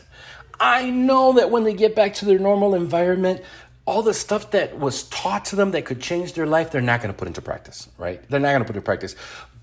I 0.60 0.90
know 0.90 1.34
that 1.34 1.50
when 1.50 1.64
they 1.64 1.74
get 1.74 1.96
back 1.96 2.16
to 2.16 2.26
their 2.26 2.40
normal 2.40 2.76
environment, 2.76 3.42
all 3.88 4.04
the 4.04 4.14
stuff 4.14 4.52
that 4.52 4.78
was 4.78 5.04
taught 5.04 5.46
to 5.46 5.56
them 5.56 5.72
that 5.72 5.86
could 5.86 6.02
change 6.02 6.34
their 6.34 6.46
life, 6.46 6.70
they're 6.70 6.82
not 6.82 7.02
going 7.02 7.12
to 7.12 7.18
put 7.18 7.28
into 7.28 7.42
practice, 7.42 7.88
right? 7.98 8.22
They're 8.30 8.42
not 8.42 8.50
going 8.50 8.60
to 8.60 8.66
put 8.66 8.76
into 8.76 8.86
practice. 8.86 9.16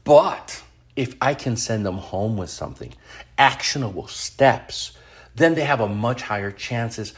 But 0.02 0.62
if 0.96 1.14
I 1.20 1.34
can 1.34 1.56
send 1.56 1.84
them 1.84 1.98
home 1.98 2.36
with 2.38 2.48
something, 2.48 2.94
actionable 3.36 4.08
steps, 4.08 4.96
then 5.34 5.54
they 5.54 5.64
have 5.64 5.80
a 5.80 5.88
much 5.88 6.22
higher 6.22 6.50
chances 6.50 7.12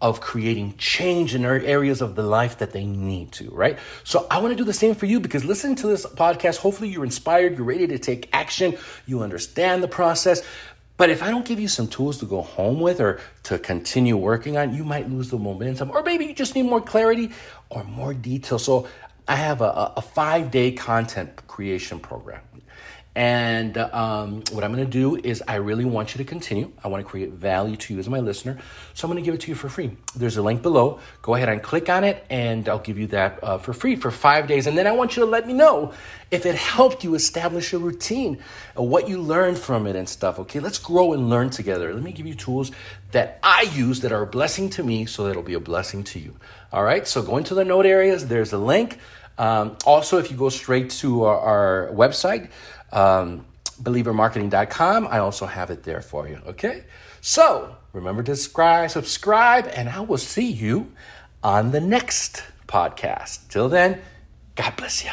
of 0.00 0.20
creating 0.20 0.76
change 0.78 1.34
in 1.34 1.44
areas 1.44 2.00
of 2.00 2.14
the 2.14 2.22
life 2.22 2.58
that 2.58 2.72
they 2.72 2.84
need 2.84 3.32
to, 3.32 3.48
right? 3.50 3.78
So 4.04 4.26
I 4.30 4.38
want 4.38 4.52
to 4.52 4.56
do 4.56 4.64
the 4.64 4.72
same 4.72 4.94
for 4.94 5.06
you 5.06 5.20
because 5.20 5.44
listening 5.44 5.76
to 5.76 5.88
this 5.88 6.06
podcast, 6.06 6.58
hopefully 6.58 6.90
you're 6.90 7.04
inspired, 7.04 7.56
you're 7.56 7.66
ready 7.66 7.86
to 7.86 7.98
take 7.98 8.28
action, 8.32 8.76
you 9.06 9.22
understand 9.22 9.82
the 9.82 9.88
process. 9.88 10.42
But 10.96 11.10
if 11.10 11.22
I 11.22 11.30
don't 11.30 11.44
give 11.44 11.58
you 11.58 11.68
some 11.68 11.88
tools 11.88 12.18
to 12.18 12.26
go 12.26 12.42
home 12.42 12.80
with 12.80 13.00
or 13.00 13.20
to 13.44 13.58
continue 13.58 14.16
working 14.16 14.56
on, 14.56 14.74
you 14.74 14.84
might 14.84 15.10
lose 15.10 15.30
the 15.30 15.38
momentum, 15.38 15.90
or 15.90 16.02
maybe 16.02 16.26
you 16.26 16.34
just 16.34 16.54
need 16.54 16.64
more 16.64 16.80
clarity 16.80 17.30
or 17.70 17.82
more 17.84 18.14
detail. 18.14 18.58
So 18.58 18.86
I 19.26 19.36
have 19.36 19.60
a, 19.60 19.92
a 19.96 20.02
five 20.02 20.50
day 20.50 20.72
content 20.72 21.46
creation 21.46 21.98
program. 21.98 22.42
And 23.14 23.76
um, 23.76 24.42
what 24.52 24.64
I'm 24.64 24.72
going 24.72 24.86
to 24.86 24.90
do 24.90 25.16
is, 25.16 25.42
I 25.46 25.56
really 25.56 25.84
want 25.84 26.14
you 26.14 26.18
to 26.18 26.24
continue. 26.24 26.72
I 26.82 26.88
want 26.88 27.04
to 27.04 27.08
create 27.08 27.30
value 27.32 27.76
to 27.76 27.92
you 27.92 28.00
as 28.00 28.08
my 28.08 28.20
listener. 28.20 28.58
So 28.94 29.06
I'm 29.06 29.12
going 29.12 29.22
to 29.22 29.26
give 29.26 29.34
it 29.34 29.42
to 29.42 29.48
you 29.50 29.54
for 29.54 29.68
free. 29.68 29.98
There's 30.16 30.38
a 30.38 30.42
link 30.42 30.62
below. 30.62 30.98
Go 31.20 31.34
ahead 31.34 31.50
and 31.50 31.62
click 31.62 31.90
on 31.90 32.04
it, 32.04 32.24
and 32.30 32.66
I'll 32.70 32.78
give 32.78 32.98
you 32.98 33.08
that 33.08 33.38
uh, 33.42 33.58
for 33.58 33.74
free 33.74 33.96
for 33.96 34.10
five 34.10 34.46
days. 34.46 34.66
And 34.66 34.78
then 34.78 34.86
I 34.86 34.92
want 34.92 35.14
you 35.14 35.24
to 35.24 35.30
let 35.30 35.46
me 35.46 35.52
know 35.52 35.92
if 36.30 36.46
it 36.46 36.54
helped 36.54 37.04
you 37.04 37.14
establish 37.14 37.74
a 37.74 37.78
routine, 37.78 38.38
uh, 38.78 38.82
what 38.82 39.10
you 39.10 39.20
learned 39.20 39.58
from 39.58 39.86
it, 39.86 39.94
and 39.94 40.08
stuff. 40.08 40.38
Okay, 40.38 40.60
let's 40.60 40.78
grow 40.78 41.12
and 41.12 41.28
learn 41.28 41.50
together. 41.50 41.92
Let 41.92 42.02
me 42.02 42.12
give 42.12 42.26
you 42.26 42.34
tools 42.34 42.72
that 43.10 43.38
I 43.42 43.70
use 43.74 44.00
that 44.00 44.12
are 44.12 44.22
a 44.22 44.26
blessing 44.26 44.70
to 44.70 44.82
me 44.82 45.04
so 45.04 45.24
that 45.24 45.32
it'll 45.32 45.42
be 45.42 45.52
a 45.52 45.60
blessing 45.60 46.02
to 46.04 46.18
you. 46.18 46.34
All 46.72 46.82
right, 46.82 47.06
so 47.06 47.20
go 47.20 47.36
into 47.36 47.54
the 47.54 47.64
note 47.64 47.84
areas. 47.84 48.26
There's 48.26 48.54
a 48.54 48.58
link. 48.58 48.98
Um, 49.36 49.76
also, 49.84 50.18
if 50.18 50.30
you 50.30 50.36
go 50.36 50.48
straight 50.48 50.90
to 50.90 51.24
our, 51.24 51.38
our 51.38 51.90
website, 51.92 52.50
um, 52.92 53.44
believermarketing.com. 53.82 55.08
I 55.08 55.18
also 55.18 55.46
have 55.46 55.70
it 55.70 55.82
there 55.82 56.00
for 56.00 56.28
you. 56.28 56.40
Okay. 56.46 56.84
So 57.20 57.76
remember 57.92 58.22
to 58.24 58.36
subscribe, 58.36 58.90
subscribe, 58.90 59.66
and 59.74 59.88
I 59.88 60.00
will 60.00 60.18
see 60.18 60.50
you 60.50 60.92
on 61.42 61.70
the 61.70 61.80
next 61.80 62.42
podcast. 62.66 63.48
Till 63.48 63.68
then, 63.68 64.00
God 64.54 64.76
bless 64.76 65.04
you. 65.04 65.10